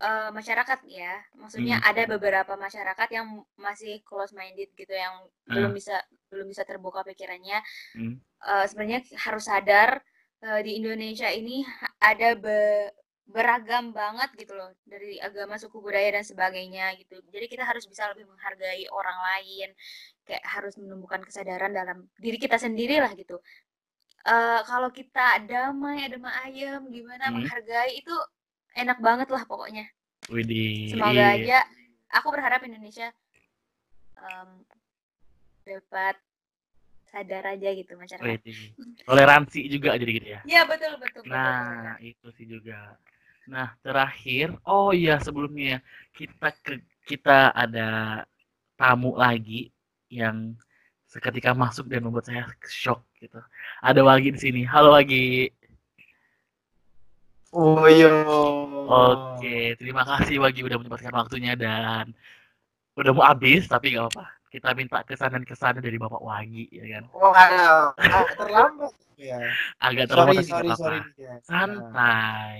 eh, 0.00 0.30
masyarakat 0.30 0.80
ya. 0.90 1.22
Maksudnya 1.38 1.78
Hmm. 1.80 1.88
ada 1.90 2.02
beberapa 2.10 2.52
masyarakat 2.56 3.08
yang 3.10 3.26
masih 3.54 4.02
close 4.02 4.34
minded 4.34 4.70
gitu 4.74 4.90
yang 4.92 5.14
belum 5.46 5.70
Ah. 5.70 5.76
bisa 5.76 5.96
belum 6.30 6.46
bisa 6.50 6.66
terbuka 6.66 7.06
pikirannya. 7.06 7.58
Hmm. 7.94 8.18
Eh, 8.44 8.64
sebenarnya 8.66 9.00
harus 9.22 9.44
sadar 9.46 10.02
eh, 10.44 10.60
di 10.60 10.76
Indonesia 10.76 11.30
ini 11.32 11.64
ada 12.02 12.36
be- 12.36 12.92
beragam 13.24 13.96
banget 13.96 14.28
gitu 14.36 14.52
loh 14.52 14.68
dari 14.84 15.16
agama, 15.16 15.56
suku 15.56 15.80
budaya 15.80 16.20
dan 16.20 16.24
sebagainya 16.28 16.92
gitu. 17.00 17.16
Jadi 17.32 17.48
kita 17.48 17.64
harus 17.64 17.88
bisa 17.88 18.04
lebih 18.12 18.28
menghargai 18.28 18.84
orang 18.92 19.16
lain, 19.16 19.72
kayak 20.28 20.44
harus 20.44 20.76
menumbuhkan 20.76 21.24
kesadaran 21.24 21.72
dalam 21.72 22.04
diri 22.20 22.36
kita 22.36 22.60
sendiri 22.60 23.00
lah 23.00 23.16
gitu. 23.16 23.40
Eh, 24.28 24.60
kalau 24.68 24.92
kita 24.92 25.40
damai, 25.48 26.04
adem 26.04 26.24
ayem, 26.44 26.82
gimana 26.92 27.32
Hmm. 27.32 27.40
menghargai 27.40 27.96
itu 27.96 28.12
enak 28.74 28.98
banget 29.00 29.28
lah 29.30 29.42
pokoknya. 29.46 29.86
Widih. 30.28 30.94
Semoga 30.94 31.14
iya. 31.14 31.38
aja 31.38 31.58
aku 32.14 32.28
berharap 32.34 32.60
Indonesia 32.66 33.10
em, 34.18 34.48
dapat 35.64 36.16
sadar 37.08 37.44
aja 37.54 37.68
gitu 37.70 37.92
masyarakat. 37.94 38.26
Widih. 38.26 38.58
Toleransi 39.06 39.60
juga 39.70 39.94
jadi 39.94 40.12
gitu 40.12 40.28
ya. 40.34 40.40
Ya 40.44 40.62
betul 40.66 40.98
betul 40.98 41.22
betul. 41.22 41.30
betul. 41.30 41.34
Nah, 41.34 41.96
itu 42.02 42.26
sih 42.34 42.46
juga. 42.50 42.98
Nah, 43.44 43.76
terakhir, 43.84 44.56
oh 44.64 44.90
iya 44.90 45.20
sebelumnya 45.20 45.84
kita 46.16 46.48
ke 46.64 46.80
kita 47.04 47.52
ada 47.52 48.24
tamu 48.80 49.12
lagi 49.14 49.68
yang 50.08 50.56
seketika 51.04 51.54
masuk 51.54 51.86
dan 51.86 52.02
membuat 52.02 52.26
saya 52.26 52.48
shock 52.66 53.04
gitu. 53.20 53.38
Ada 53.84 54.00
Wagi 54.02 54.34
di 54.34 54.40
sini. 54.40 54.62
Halo 54.66 54.96
Wagi. 54.96 55.52
Oh 57.54 57.86
iya. 57.86 58.10
Oke, 58.84 59.78
terima 59.78 60.02
kasih 60.02 60.42
Wagi 60.42 60.66
udah 60.66 60.74
menyempatkan 60.74 61.14
waktunya 61.14 61.54
dan 61.54 62.10
udah 62.98 63.12
mau 63.14 63.22
habis 63.30 63.70
tapi 63.70 63.94
nggak 63.94 64.10
apa-apa. 64.10 64.26
Kita 64.50 64.70
minta 64.74 65.02
kesan 65.06 65.34
dan 65.34 65.42
kesannya 65.46 65.82
dari 65.82 65.94
Bapak 65.98 66.18
Wagi 66.18 66.66
ya 66.74 66.98
kan. 66.98 67.04
Wow, 67.14 67.30
ah, 67.34 68.26
terlambat. 68.34 68.92
Ya. 69.14 69.38
Agak 69.78 70.10
Sorry, 70.10 70.34
terlambat 70.34 70.34
sorry, 70.34 70.50
sorry. 70.50 70.98
apa-apa. 70.98 70.98
Ya. 71.14 71.34
Santai. 71.46 72.58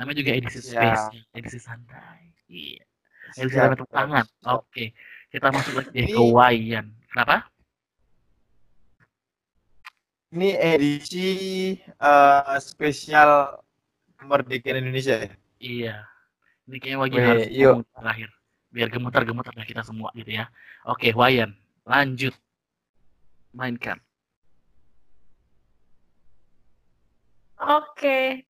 Namanya 0.00 0.16
juga 0.16 0.30
edisi 0.32 0.58
Ya. 0.58 0.64
spesial, 0.64 1.04
edisi 1.36 1.58
santai. 1.60 2.20
Iya. 2.48 2.84
Edisi 3.36 3.56
sampai 3.56 3.76
tepuk 3.76 3.92
tangan. 3.92 4.24
Oke. 4.48 4.84
Kita 5.28 5.52
masuk 5.52 5.72
lagi 5.84 6.00
ke 6.08 6.22
Wayan. 6.32 6.86
Kenapa? 7.12 7.44
Ini 10.32 10.50
edisi 10.56 11.28
eh, 11.84 12.56
spesial 12.62 13.60
kemerdekaan 14.20 14.78
Indonesia 14.84 15.14
ya. 15.16 15.30
Iya. 15.60 15.94
Ini 16.68 16.76
kayaknya 16.78 16.98
Wayan 17.02 17.16
Weh, 17.16 17.26
harus 17.26 17.46
yuk. 17.50 17.76
terakhir. 17.96 18.28
Biar 18.70 18.88
gemetar-gemetar 18.92 19.52
dah 19.56 19.66
kita 19.66 19.82
semua 19.82 20.12
gitu 20.14 20.30
ya. 20.30 20.46
Oke, 20.86 21.10
Wayan. 21.16 21.56
Lanjut. 21.88 22.36
Mainkan. 23.56 23.98
Oke. 27.60 28.46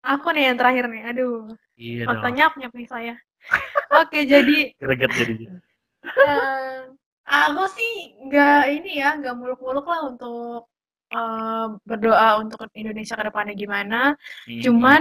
Aku 0.00 0.32
nih 0.32 0.52
yang 0.52 0.56
terakhir 0.56 0.84
nih. 0.88 1.02
Aduh, 1.12 1.50
Iya 1.76 2.04
dong. 2.08 2.36
nyap 2.36 2.72
nih 2.76 2.88
saya. 2.88 3.14
Oke, 4.00 4.28
jadi 4.28 4.72
Greget 4.76 5.10
jadi. 5.16 5.44
eh, 6.04 6.78
aku 7.24 7.64
sih 7.72 7.92
nggak 8.28 8.62
ini 8.80 9.00
ya, 9.00 9.16
nggak 9.20 9.34
muluk-muluk 9.36 9.84
lah 9.84 10.00
untuk 10.08 10.68
eh, 11.10 11.66
berdoa 11.84 12.28
untuk 12.42 12.66
Indonesia 12.74 13.14
ke 13.18 13.24
depannya 13.28 13.54
gimana. 13.58 14.14
Hmm. 14.46 14.60
Cuman 14.62 15.00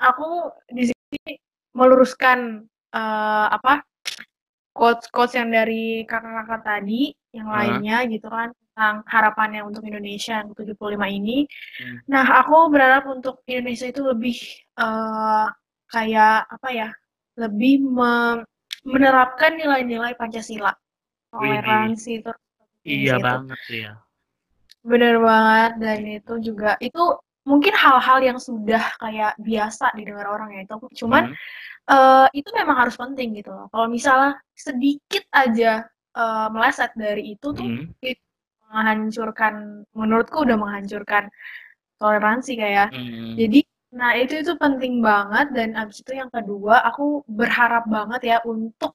aku 0.00 0.50
di 0.72 0.88
sini 0.90 1.36
meluruskan 1.76 2.64
eh, 2.96 3.46
apa 3.52 3.84
quotes-quotes 4.74 5.34
yang 5.36 5.50
dari 5.52 6.06
kakak-kakak 6.06 6.62
tadi, 6.62 7.12
yang 7.36 7.48
Hah? 7.50 7.56
lainnya 7.60 7.96
gitu 8.08 8.26
kan 8.30 8.48
tentang 8.54 9.04
harapannya 9.06 9.60
untuk 9.66 9.82
Indonesia 9.84 10.40
yang 10.40 10.54
75 10.56 11.06
ini. 11.10 11.44
Hmm. 11.82 11.98
Nah, 12.08 12.24
aku 12.40 12.70
berharap 12.72 13.04
untuk 13.10 13.42
Indonesia 13.44 13.86
itu 13.90 14.02
lebih 14.06 14.36
eh, 14.80 15.46
kayak 15.90 16.48
apa 16.48 16.68
ya? 16.72 16.88
Lebih 17.36 17.74
me- 17.84 18.46
menerapkan 18.86 19.60
nilai-nilai 19.60 20.16
Pancasila. 20.16 20.72
Toleransi 21.30 22.10
itu 22.24 22.30
Iya 22.82 23.20
itu. 23.20 23.24
banget 23.26 23.60
ya. 23.68 23.92
Bener 24.80 25.20
banget 25.20 25.70
dan 25.76 25.98
itu 26.08 26.34
juga 26.40 26.76
itu 26.80 27.02
mungkin 27.44 27.72
hal-hal 27.72 28.18
yang 28.20 28.38
sudah 28.40 28.80
kayak 29.00 29.32
biasa 29.40 29.92
didengar 29.96 30.28
orang 30.28 30.56
ya 30.56 30.60
itu 30.64 30.76
cuman 31.04 31.24
Hmm. 31.28 31.36
eh, 31.92 32.26
itu 32.36 32.48
memang 32.54 32.76
harus 32.86 32.96
penting 33.00 33.36
gitu 33.36 33.50
loh 33.52 33.66
kalau 33.72 33.88
misalnya 33.90 34.36
sedikit 34.56 35.24
aja 35.32 35.84
eh, 36.16 36.46
meleset 36.52 36.92
dari 36.96 37.34
itu 37.36 37.48
tuh 37.52 37.66
Hmm. 37.66 37.88
menghancurkan 38.70 39.84
menurutku 39.96 40.46
udah 40.46 40.56
menghancurkan 40.60 41.24
toleransi 42.00 42.52
kayak 42.60 42.88
Hmm. 42.94 43.36
jadi 43.40 43.60
nah 43.90 44.14
itu 44.14 44.34
itu 44.46 44.52
penting 44.54 45.02
banget 45.02 45.50
dan 45.56 45.74
abis 45.74 46.06
itu 46.06 46.12
yang 46.14 46.30
kedua 46.30 46.78
aku 46.86 47.26
berharap 47.26 47.84
banget 47.90 48.20
ya 48.30 48.36
untuk 48.46 48.94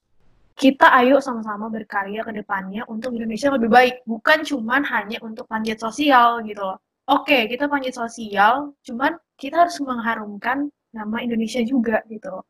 kita 0.55 0.87
ayo 1.03 1.19
sama-sama 1.19 1.67
berkarya 1.67 2.23
ke 2.27 2.31
depannya 2.31 2.81
untuk 2.87 3.11
Indonesia 3.17 3.51
lebih 3.55 3.69
baik 3.77 3.95
bukan 4.07 4.39
cuman 4.49 4.81
hanya 4.87 5.17
untuk 5.27 5.45
panjat 5.51 5.77
sosial 5.83 6.39
gitu 6.47 6.61
loh 6.63 6.77
oke 7.11 7.37
kita 7.51 7.67
panjat 7.67 7.93
sosial 8.01 8.71
cuman 8.87 9.11
kita 9.41 9.55
harus 9.67 9.77
mengharumkan 9.83 10.71
nama 10.95 11.17
Indonesia 11.25 11.59
juga 11.63 11.99
gitu 12.07 12.27
loh 12.31 12.43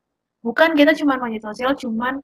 bukan 0.46 0.78
kita 0.78 0.94
cuman 1.02 1.18
panjat 1.24 1.44
sosial 1.50 1.72
cuman 1.74 2.22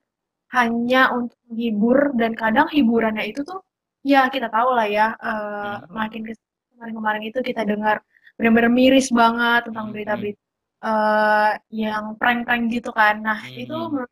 hanya 0.54 1.10
untuk 1.18 1.38
menghibur 1.50 2.12
dan 2.20 2.32
kadang 2.38 2.68
hiburannya 2.70 3.26
itu 3.32 3.42
tuh 3.48 3.60
ya 4.06 4.28
kita 4.34 4.48
tahu 4.54 4.70
lah 4.78 4.88
ya 4.90 5.08
eh, 5.18 5.76
Hmm. 5.82 5.94
makin 5.98 6.22
ke 6.28 6.34
kemarin-kemarin 6.76 7.24
itu 7.30 7.40
kita 7.50 7.62
dengar 7.66 7.98
benar-benar 8.38 8.72
miris 8.74 9.08
banget 9.14 9.62
tentang 9.70 9.86
Hmm. 9.90 9.94
berita-berita 9.96 10.42
eh, 10.82 11.52
yang 11.84 12.04
prank-prank 12.20 12.64
gitu 12.76 12.90
kan 12.94 13.16
nah 13.28 13.40
itu 13.54 13.74
Hmm. 13.74 13.90
menurut 13.94 14.12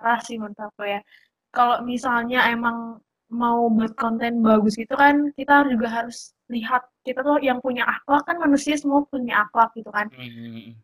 parah 0.00 0.20
sih 0.24 0.40
menurut 0.40 0.56
aku 0.56 0.88
ya. 0.88 1.00
Kalau 1.52 1.84
misalnya 1.84 2.48
emang 2.48 2.96
mau 3.30 3.68
buat 3.70 3.92
konten 3.94 4.40
bagus 4.42 4.74
gitu 4.74 4.96
kan, 4.96 5.30
kita 5.36 5.68
juga 5.68 5.88
harus 6.02 6.32
lihat 6.48 6.82
kita 7.06 7.20
tuh 7.22 7.38
yang 7.44 7.60
punya 7.62 7.84
akhlak 7.86 8.24
kan 8.26 8.36
manusia 8.40 8.74
semua 8.74 9.04
punya 9.06 9.44
akhlak 9.44 9.70
gitu 9.76 9.90
kan. 9.92 10.08
Hmm. 10.10 10.74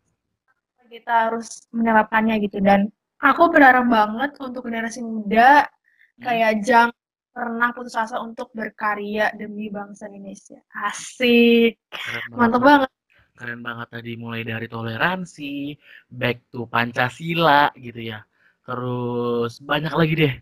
Kita 0.86 1.30
harus 1.32 1.66
menerapkannya 1.74 2.38
gitu 2.46 2.62
dan 2.62 2.86
aku 3.18 3.50
berharap 3.50 3.88
banget 3.90 4.30
untuk 4.38 4.68
generasi 4.68 5.00
muda 5.02 5.64
Hmm. 6.16 6.24
kayak 6.24 6.52
jangan 6.64 6.96
pernah 7.28 7.68
putus 7.76 7.92
asa 7.92 8.16
untuk 8.24 8.48
berkarya 8.56 9.28
demi 9.36 9.68
bangsa 9.68 10.08
Indonesia. 10.08 10.56
Asik. 10.72 11.76
Keren 11.92 12.32
Mantap 12.32 12.64
banget. 12.64 12.88
banget. 12.88 12.90
keren 13.36 13.60
banget 13.60 13.88
tadi 13.92 14.12
mulai 14.16 14.40
dari 14.48 14.64
toleransi, 14.64 15.76
back 16.08 16.48
to 16.48 16.64
Pancasila 16.64 17.68
gitu 17.76 18.00
ya. 18.16 18.24
Terus 18.66 19.62
banyak 19.62 19.94
lagi 19.94 20.14
deh 20.18 20.34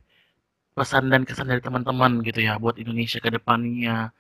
pesan 0.75 1.13
dan 1.13 1.23
kesan 1.29 1.47
dari 1.53 1.63
teman-teman 1.63 2.25
gitu 2.27 2.41
ya 2.43 2.57
buat 2.59 2.81
Indonesia 2.81 3.21
ke 3.21 3.31
depannya. 3.31 4.11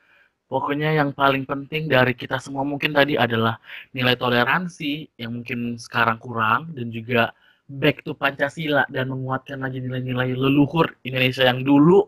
Pokoknya 0.45 0.93
yang 0.93 1.17
paling 1.17 1.49
penting 1.49 1.88
dari 1.88 2.12
kita 2.12 2.37
semua 2.37 2.62
mungkin 2.69 2.93
tadi 2.93 3.17
adalah 3.17 3.57
nilai 3.97 4.14
toleransi 4.14 5.17
yang 5.17 5.40
mungkin 5.40 5.81
sekarang 5.81 6.21
kurang 6.21 6.77
dan 6.77 6.93
juga 6.93 7.33
back 7.64 8.05
to 8.05 8.12
Pancasila 8.12 8.85
dan 8.93 9.09
menguatkan 9.09 9.64
lagi 9.64 9.81
nilai-nilai 9.81 10.37
leluhur 10.37 11.01
Indonesia 11.09 11.49
yang 11.49 11.64
dulu 11.64 12.05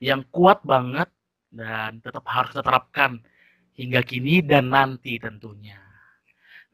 yang 0.00 0.24
kuat 0.32 0.64
banget 0.64 1.12
dan 1.52 2.00
tetap 2.00 2.24
harus 2.24 2.56
diterapkan 2.56 3.20
hingga 3.76 4.00
kini 4.00 4.40
dan 4.40 4.72
nanti 4.72 5.20
tentunya. 5.20 5.83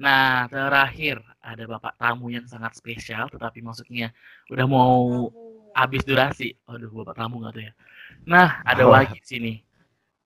Nah, 0.00 0.48
terakhir 0.48 1.20
ada 1.44 1.64
Bapak 1.68 1.92
tamu 2.00 2.32
yang 2.32 2.48
sangat 2.48 2.72
spesial, 2.72 3.28
tetapi 3.28 3.60
maksudnya 3.60 4.16
udah 4.48 4.64
mau 4.64 5.28
habis 5.76 6.00
durasi. 6.08 6.56
Aduh, 6.64 6.88
Bapak 7.04 7.20
tamu 7.20 7.44
nggak 7.44 7.52
tuh 7.52 7.62
ya? 7.68 7.72
Nah, 8.24 8.64
ada 8.64 8.88
Oh. 8.88 8.92
Wagi 8.96 9.20
di 9.20 9.26
sini. 9.28 9.52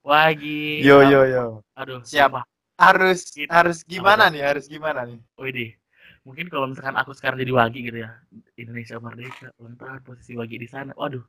Wagi. 0.06 0.84
Yo 0.84 1.02
yo 1.02 1.26
yo. 1.26 1.44
Aduh, 1.74 2.00
Siap. 2.06 2.30
sumpah. 2.30 2.44
Harus 2.74 3.30
Gitu. 3.30 3.46
harus 3.50 3.82
gimana 3.86 4.26
Apa 4.26 4.34
nih? 4.34 4.42
Harus 4.46 4.64
gimana 4.66 5.00
nih? 5.06 5.18
Widih. 5.38 5.70
Mungkin 6.24 6.46
kalau 6.48 6.70
misalkan 6.70 6.96
aku 6.96 7.12
sekarang 7.12 7.38
jadi 7.42 7.52
Wagi 7.52 7.80
gitu 7.84 7.98
ya, 8.02 8.10
Indonesia 8.56 8.96
merdeka, 8.98 9.50
lantar 9.58 10.00
posisi 10.02 10.34
Wagi 10.34 10.56
di 10.58 10.66
sana. 10.70 10.90
Waduh, 10.94 11.22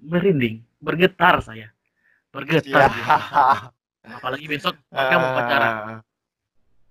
merinding, 0.00 0.60
bergetar 0.80 1.40
saya. 1.40 1.68
Bergetar. 2.32 2.88
Ya. 2.88 2.88
gitu. 2.92 3.10
Apalagi 4.06 4.46
besok 4.46 4.76
mereka 4.88 5.16
mau 5.18 5.32
pacaran 5.40 5.72
Ah. 5.72 6.00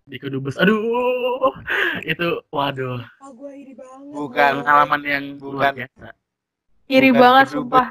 Di 0.06 0.18
kedubes. 0.22 0.56
Aduh, 0.62 1.50
itu 2.06 2.28
waduh, 2.54 3.02
Oh, 3.26 3.32
gue 3.34 3.52
iri 3.58 3.74
banget. 3.74 4.14
Bukan. 4.14 4.52
pengalaman 4.62 5.02
yang 5.02 5.24
luar 5.42 5.74
Bukan. 5.74 5.74
biasa. 5.82 6.08
Iri 6.86 7.10
Bukan 7.10 7.22
banget 7.22 7.46
kedubes, 7.50 7.66
sumpah. 7.66 7.88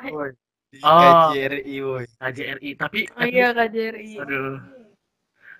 Di 0.74 0.78
Oh. 0.82 1.30
KJRI, 1.30 1.74
woy. 1.86 2.04
KJRI, 2.18 2.70
tapi 2.74 3.06
Oh 3.14 3.26
iya 3.26 3.54
KJRI. 3.54 4.18
aduh, 4.18 4.58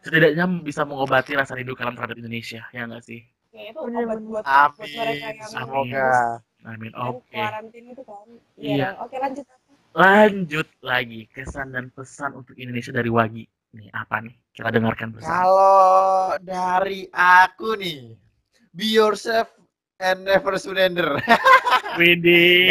setidaknya 0.02 0.44
bisa 0.62 0.82
mengobati 0.82 1.38
rasa 1.38 1.54
rindu 1.54 1.74
kalian 1.78 1.94
terhadap 1.94 2.18
Indonesia, 2.18 2.62
ya 2.70 2.82
nggak 2.86 3.02
sih? 3.02 3.22
kayak 3.54 3.70
itu 3.70 3.80
Bener, 3.86 4.02
obat 4.02 4.18
buat 4.26 4.42
buat 4.42 4.90
mereka 4.90 5.06
Amin. 5.06 5.38
yang 5.38 5.46
Semoga. 5.46 6.10
Amin. 6.66 6.90
yang 6.90 7.06
Oke. 7.14 7.38
karantin 7.38 7.84
itu 7.94 8.02
kan. 8.02 8.26
Iya. 8.58 8.74
Iya. 8.74 8.88
Oke 8.98 9.16
lanjut. 9.22 9.44
Lanjut 9.94 10.68
lagi 10.82 11.20
kesan 11.30 11.70
dan 11.70 11.86
pesan 11.94 12.34
untuk 12.34 12.58
Indonesia 12.58 12.90
dari 12.90 13.06
Wagi. 13.06 13.46
Nih 13.74 13.90
apa 13.90 14.22
nih? 14.22 14.34
Kita 14.54 14.70
dengarkan 14.70 15.08
bersama. 15.10 15.30
Kalau 15.34 15.84
dari 16.40 17.10
aku 17.10 17.74
nih, 17.74 18.14
be 18.70 18.86
yourself 18.86 19.50
and 19.98 20.22
never 20.22 20.54
surrender. 20.56 21.18
Widih. 21.98 22.70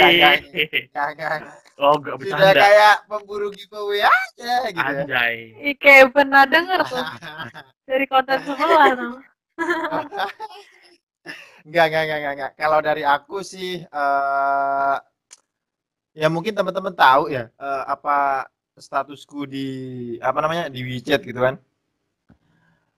Jangan 0.91 1.59
Oh, 1.73 1.97
gak 1.97 2.21
sudah 2.21 2.37
bercanda. 2.37 2.61
kayak 2.69 2.95
pemburu 3.09 3.49
giveaway 3.49 4.05
aja 4.05 4.69
gitu 4.69 4.77
ya. 4.93 5.03
Anjay. 5.03 5.35
Ih, 5.57 5.75
kayak 5.75 6.13
pernah 6.13 6.45
denger 6.45 6.79
tuh 6.85 7.01
dari 7.89 8.05
konten 8.05 8.37
sebelah 8.45 8.93
tuh. 8.93 9.17
Enggak, 11.63 11.85
enggak, 11.89 12.03
enggak, 12.03 12.17
enggak, 12.19 12.33
enggak. 12.35 12.51
Kalau 12.59 12.79
dari 12.83 13.03
aku 13.07 13.39
sih 13.41 13.79
eh 13.81 14.97
ya 16.13 16.27
mungkin 16.29 16.53
teman-teman 16.53 16.93
tahu 16.93 17.31
ya 17.33 17.49
eh, 17.49 17.83
apa 17.89 18.45
statusku 18.77 19.45
di 19.45 19.67
apa 20.17 20.37
namanya 20.41 20.65
di 20.69 20.81
WeChat 20.81 21.21
gitu 21.25 21.39
kan. 21.41 21.55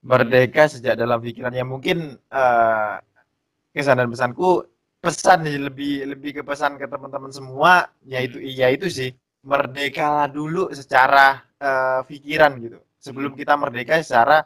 Merdeka 0.05 0.69
sejak 0.69 0.95
dalam 0.95 1.17
pikiran 1.17 1.49
ya 1.49 1.65
mungkin 1.65 2.15
eh 2.15 2.95
kesan 3.76 3.99
dan 3.99 4.07
pesanku 4.07 4.63
pesan 5.01 5.43
lebih 5.45 6.07
lebih 6.15 6.32
ke 6.39 6.41
pesan 6.45 6.80
ke 6.80 6.86
teman-teman 6.88 7.30
semua 7.34 7.89
yaitu 8.07 8.39
iya 8.39 8.71
itu 8.71 8.88
sih 8.88 9.11
merdekalah 9.43 10.30
dulu 10.32 10.71
secara 10.71 11.41
eh, 11.59 12.01
pikiran 12.05 12.51
gitu. 12.61 12.80
Sebelum 13.01 13.38
kita 13.38 13.53
merdeka 13.57 14.01
secara 14.01 14.41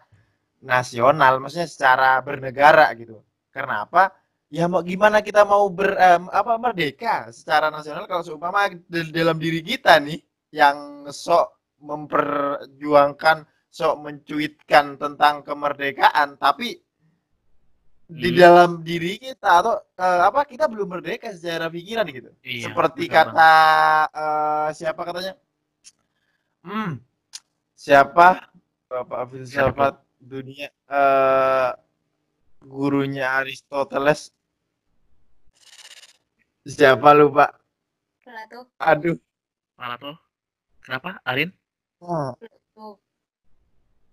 nasional 0.64 1.40
maksudnya 1.40 1.70
secara 1.70 2.20
bernegara 2.24 2.92
gitu. 2.96 3.20
Karena 3.52 3.84
apa? 3.88 4.12
Ya 4.50 4.66
mau 4.66 4.82
gimana 4.82 5.22
kita 5.22 5.46
mau 5.46 5.70
ber 5.70 5.94
em, 5.94 6.26
apa 6.34 6.58
merdeka 6.58 7.30
secara 7.30 7.70
nasional 7.70 8.10
kalau 8.10 8.26
seumpama 8.26 8.74
dalam 8.90 9.38
diri 9.38 9.62
kita 9.62 10.02
nih 10.02 10.18
yang 10.50 11.06
sok 11.10 11.78
memperjuangkan 11.80 13.46
sok 13.70 13.96
mencuitkan 14.02 14.98
tentang 14.98 15.46
kemerdekaan. 15.46 16.36
Tapi 16.42 16.74
di 18.10 18.30
Hmm. 18.34 18.40
dalam 18.42 18.72
diri 18.82 19.22
kita 19.22 19.62
atau 19.62 19.78
eh, 19.78 20.22
apa 20.26 20.42
kita 20.50 20.66
belum 20.66 20.98
merdeka 20.98 21.30
secara 21.30 21.70
pikiran 21.70 22.10
gitu. 22.10 22.34
Iya, 22.42 22.74
seperti 22.74 23.06
betul 23.06 23.14
kata 23.14 23.52
eh, 24.10 24.68
siapa 24.74 25.02
katanya? 25.06 25.34
Hmm 26.66 26.98
siapa? 27.78 28.50
Bapak 28.90 29.30
filsafat 29.32 30.02
dunia 30.18 30.74
eh 30.90 31.72
gurunya 32.66 33.40
Aristoteles. 33.40 34.34
Siapa 36.66 37.14
lupa? 37.16 37.54
Plato. 38.26 38.68
Aduh. 38.82 39.18
Malah 39.80 39.98
tuh. 40.02 40.18
Kenapa, 40.90 41.22
Arin? 41.22 41.54
Oh, 42.02 42.34
tuh 42.74 42.98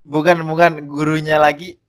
bukan 0.05 0.45
bukan 0.45 0.85
gurunya 0.85 1.41
lagi 1.41 1.81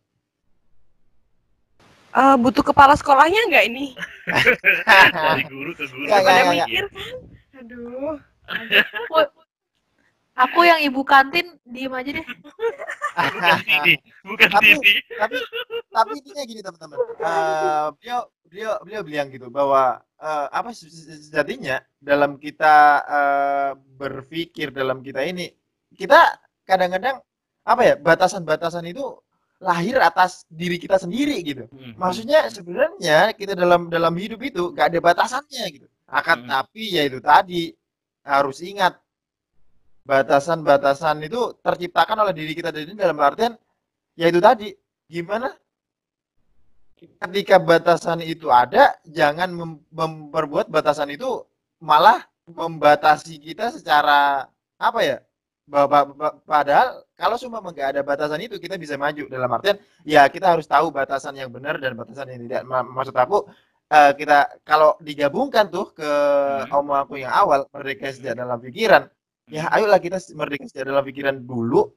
Eh, 2.16 2.36
butuh 2.40 2.64
kepala 2.64 2.96
sekolahnya 2.96 3.52
nggak 3.52 3.66
ini? 3.68 3.92
Dari 5.12 5.44
guru 5.52 5.76
ke 5.76 5.92
guru. 5.92 6.08
Nggak, 6.08 6.22
Pada 6.24 6.32
nggak, 6.40 6.56
mikir 6.56 6.86
kan? 6.88 7.16
Aduh. 7.60 8.16
Aku, 8.48 9.16
aku 10.38 10.60
yang 10.64 10.80
ibu 10.80 11.02
kantin 11.02 11.58
diem 11.66 11.92
aja 11.92 12.12
deh. 12.14 12.26
Bukan 13.18 13.54
Didi. 13.68 13.94
Bukan 14.24 14.48
Tapi- 14.48 14.78
Didi. 14.78 14.92
tapi 15.18 15.38
tapi 15.90 16.12
intinya 16.16 16.44
gini 16.46 16.62
teman-teman 16.62 16.98
Eh, 17.18 17.88
beliau 17.98 18.22
beliau 18.46 18.74
beliau 18.80 19.02
bilang 19.04 19.28
gitu 19.28 19.48
bahwa 19.50 19.84
eh, 20.16 20.48
apa 20.50 20.70
se- 20.72 20.88
se- 20.88 21.26
sejatinya 21.26 21.82
dalam 21.98 22.38
kita 22.38 22.76
eh, 23.04 23.72
berpikir 23.98 24.70
dalam 24.70 25.02
kita 25.02 25.26
ini 25.26 25.50
kita 25.92 26.38
kadang-kadang 26.64 27.18
apa 27.64 27.82
ya 27.84 27.96
batasan-batasan 27.98 28.86
itu 28.88 29.04
lahir 29.58 29.98
atas 29.98 30.46
diri 30.48 30.78
kita 30.78 31.02
sendiri 31.02 31.42
gitu 31.42 31.66
Hmm. 31.68 31.98
maksudnya 31.98 32.46
sebenarnya 32.48 33.34
kita 33.34 33.58
dalam 33.58 33.90
dalam 33.90 34.14
hidup 34.14 34.38
itu 34.46 34.70
gak 34.72 34.94
ada 34.94 35.00
batasannya 35.02 35.66
gitu 35.74 35.88
akan 36.06 36.46
Hmm. 36.46 36.50
tapi 36.54 36.94
ya 36.94 37.04
itu 37.04 37.18
tadi 37.18 37.74
harus 38.22 38.62
ingat 38.62 39.02
batasan-batasan 40.08 41.20
itu 41.28 41.52
terciptakan 41.60 42.24
oleh 42.24 42.34
diri 42.40 42.56
kita 42.56 42.72
sendiri 42.72 42.96
dalam 42.96 43.20
artian 43.20 43.54
ya 44.16 44.32
itu 44.32 44.40
tadi 44.40 44.72
gimana? 45.12 45.52
Ketika 46.98 47.62
batasan 47.62 48.26
itu 48.26 48.48
ada 48.50 48.98
jangan 49.06 49.50
mem- 49.54 49.84
memperbuat 49.94 50.66
batasan 50.74 51.14
itu 51.14 51.46
malah 51.78 52.26
membatasi 52.50 53.38
kita 53.38 53.70
secara 53.70 54.50
apa 54.82 55.00
ya 55.06 55.18
padahal 56.48 57.04
kalau 57.20 57.36
cuma 57.38 57.60
nggak 57.60 57.88
ada 57.94 58.02
batasan 58.02 58.42
itu 58.42 58.56
kita 58.58 58.80
bisa 58.82 58.96
maju. 58.98 59.30
Dalam 59.30 59.50
artian 59.52 59.78
ya 60.08 60.26
kita 60.26 60.58
harus 60.58 60.66
tahu 60.66 60.90
batasan 60.90 61.38
yang 61.38 61.54
benar 61.54 61.78
dan 61.78 61.94
batasan 61.94 62.34
yang 62.34 62.42
tidak. 62.50 62.62
Ma- 62.66 62.88
maksud 62.88 63.14
aku 63.14 63.46
eh, 63.94 64.12
kita 64.18 64.64
kalau 64.66 64.98
digabungkan 65.04 65.70
tuh 65.70 65.92
ke 65.94 66.10
Hmm. 66.66 66.82
omongan 66.82 67.02
aku 67.06 67.14
yang 67.22 67.34
awal 67.36 67.60
merdeka 67.70 68.10
sejak 68.10 68.34
dalam 68.42 68.58
pikiran 68.58 69.06
ya 69.48 69.72
ayolah 69.72 70.00
kita 70.00 70.20
merdeka 70.36 70.68
sejak 70.68 70.92
dalam 70.92 71.04
pikiran 71.08 71.36
dulu 71.40 71.88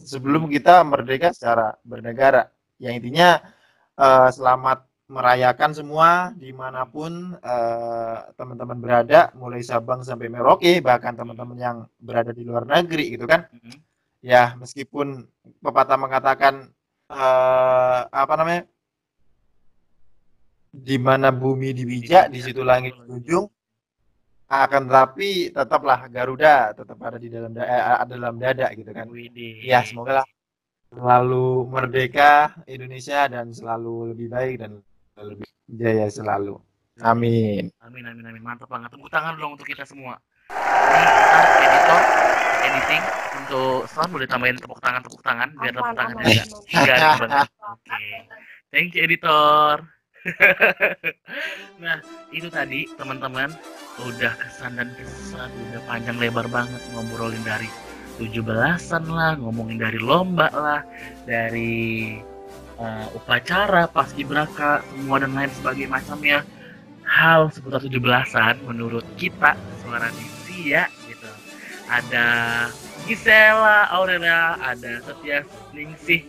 sebelum 0.00 0.48
kita 0.48 0.80
merdeka 0.82 1.30
secara 1.36 1.76
bernegara 1.84 2.48
yang 2.80 2.96
intinya 2.98 3.38
eh, 4.00 4.28
selamat 4.32 4.88
merayakan 5.04 5.70
semua 5.76 6.32
di 6.32 6.50
mana 6.56 6.88
pun 6.88 7.36
eh, 7.36 8.18
teman-teman 8.34 8.78
berada 8.80 9.28
mulai 9.36 9.60
Sabang 9.60 10.00
sampai 10.00 10.32
Merauke 10.32 10.80
bahkan 10.80 11.12
teman-teman 11.12 11.58
yang 11.60 11.76
berada 12.00 12.32
di 12.32 12.42
luar 12.42 12.64
negeri 12.64 13.12
gitu 13.14 13.28
kan 13.28 13.46
Hmm. 13.52 13.78
ya 14.24 14.56
meskipun 14.56 15.28
pepatah 15.60 16.00
mengatakan 16.00 16.72
eh, 17.12 18.00
apa 18.08 18.34
namanya 18.40 18.64
di 20.74 20.96
mana 20.98 21.30
bumi 21.30 21.70
dibijak 21.70 22.32
di 22.32 22.40
situ 22.42 22.64
langit 22.66 22.96
ujung 23.06 23.46
akan 24.64 24.82
tetapi 24.86 25.30
tetaplah 25.50 25.98
Garuda 26.06 26.70
tetap 26.72 26.98
ada 27.02 27.18
di 27.18 27.28
dalam 27.28 27.50
da- 27.50 27.66
eh, 27.66 28.06
dalam 28.06 28.34
dada 28.38 28.70
gitu 28.72 28.90
kan 28.94 29.06
Widih. 29.10 29.64
ya 29.66 29.82
semoga 29.82 30.22
lah 30.22 30.26
selalu 30.94 31.46
merdeka 31.66 32.54
Indonesia 32.70 33.26
dan 33.26 33.50
selalu 33.50 34.14
lebih 34.14 34.28
baik 34.30 34.56
dan 34.62 34.78
lebih 35.18 35.48
jaya 35.66 36.06
selalu 36.06 36.54
amin 37.02 37.66
Amin 37.82 38.04
amin 38.06 38.24
amin 38.30 38.42
mantap 38.42 38.70
banget 38.70 38.94
tepuk 38.94 39.10
tangan 39.10 39.34
dong 39.36 39.58
untuk 39.58 39.66
kita 39.68 39.84
semua. 39.84 40.16
Ini 40.48 41.04
kita 41.04 41.40
editor 41.60 42.00
editing 42.64 43.02
untuk 43.44 43.84
sound 43.92 44.10
boleh 44.14 44.24
tambahin 44.24 44.56
tepuk 44.56 44.80
tangan 44.80 45.00
tepuk 45.04 45.20
tangan 45.20 45.48
biar 45.58 45.72
tepuk 45.74 45.84
Aman, 45.90 45.98
tangan 46.00 46.14
aman, 46.16 46.24
enggak 46.24 46.46
aman. 46.48 46.84
garing 46.88 47.12
banget. 47.20 47.48
Oke. 47.60 48.02
Thank 48.72 48.88
you 48.96 49.00
editor. 49.04 49.84
nah, 51.82 52.00
itu 52.32 52.48
tadi 52.48 52.88
teman-teman 52.96 53.52
udah 54.08 54.32
kesan 54.40 54.80
dan 54.80 54.88
kesan 54.96 55.52
udah 55.70 55.80
panjang 55.84 56.16
lebar 56.16 56.48
banget 56.48 56.80
ngobrolin 56.96 57.44
dari 57.44 57.68
17-an 58.16 59.04
lah, 59.10 59.34
ngomongin 59.36 59.78
dari 59.82 59.98
lomba 59.98 60.48
lah, 60.54 60.80
dari 61.26 62.16
eh, 62.78 63.06
upacara, 63.16 63.90
paskibraka, 63.90 64.86
semua 64.94 65.18
dan 65.20 65.34
lain 65.34 65.50
sebagainya 65.50 65.90
macamnya 65.90 66.38
hal 67.04 67.52
seputar 67.52 67.84
17-an 67.84 68.64
menurut 68.64 69.04
kita 69.20 69.58
suara 69.84 70.08
Sia 70.48 70.88
gitu. 71.04 71.30
Ada 71.90 72.26
Gisela 73.04 73.92
Aurelia, 73.92 74.56
ada 74.56 75.04
Setia 75.04 75.44
Ningsih, 75.76 76.24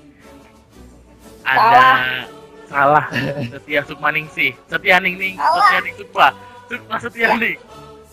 ada 1.48 2.28
Salah. 2.70 3.06
Setia 3.52 3.82
Sukmaningsih. 3.86 4.52
Setia 4.70 4.98
Ningning. 5.02 5.38
Setia 5.38 5.80
Ning 5.82 5.96
Sukma. 5.98 6.28
Sukma 6.70 6.96
Setia 7.02 7.30
Ning. 7.38 7.60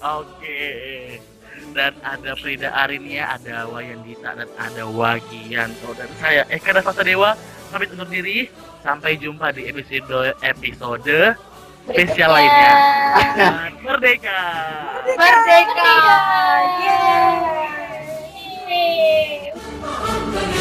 Oke. 0.03 0.61
Dan 1.73 1.97
ada 2.05 2.37
Frida 2.37 2.69
Arinia, 2.75 3.33
ada 3.33 3.65
wayan 3.71 4.05
dita 4.05 4.37
dan 4.37 4.51
ada 4.61 4.85
Wagianto. 4.85 5.97
Dan 5.97 6.11
saya 6.21 6.45
Eka 6.53 6.77
Dasa 6.77 6.93
Dewa. 7.01 7.33
Pamit 7.73 7.89
undur 7.97 8.09
diri. 8.11 8.53
Sampai 8.83 9.15
jumpa 9.15 9.55
di 9.55 9.71
episode 9.71 10.35
episode 10.43 11.39
spesial 11.87 12.35
lainnya. 12.35 12.73
Merdeka. 13.23 13.51
Merdeka. 13.87 14.39
Merdeka. 15.17 15.23
Merdeka. 15.23 15.93
Yeay. 16.83 17.35
Yeay. 18.67 20.52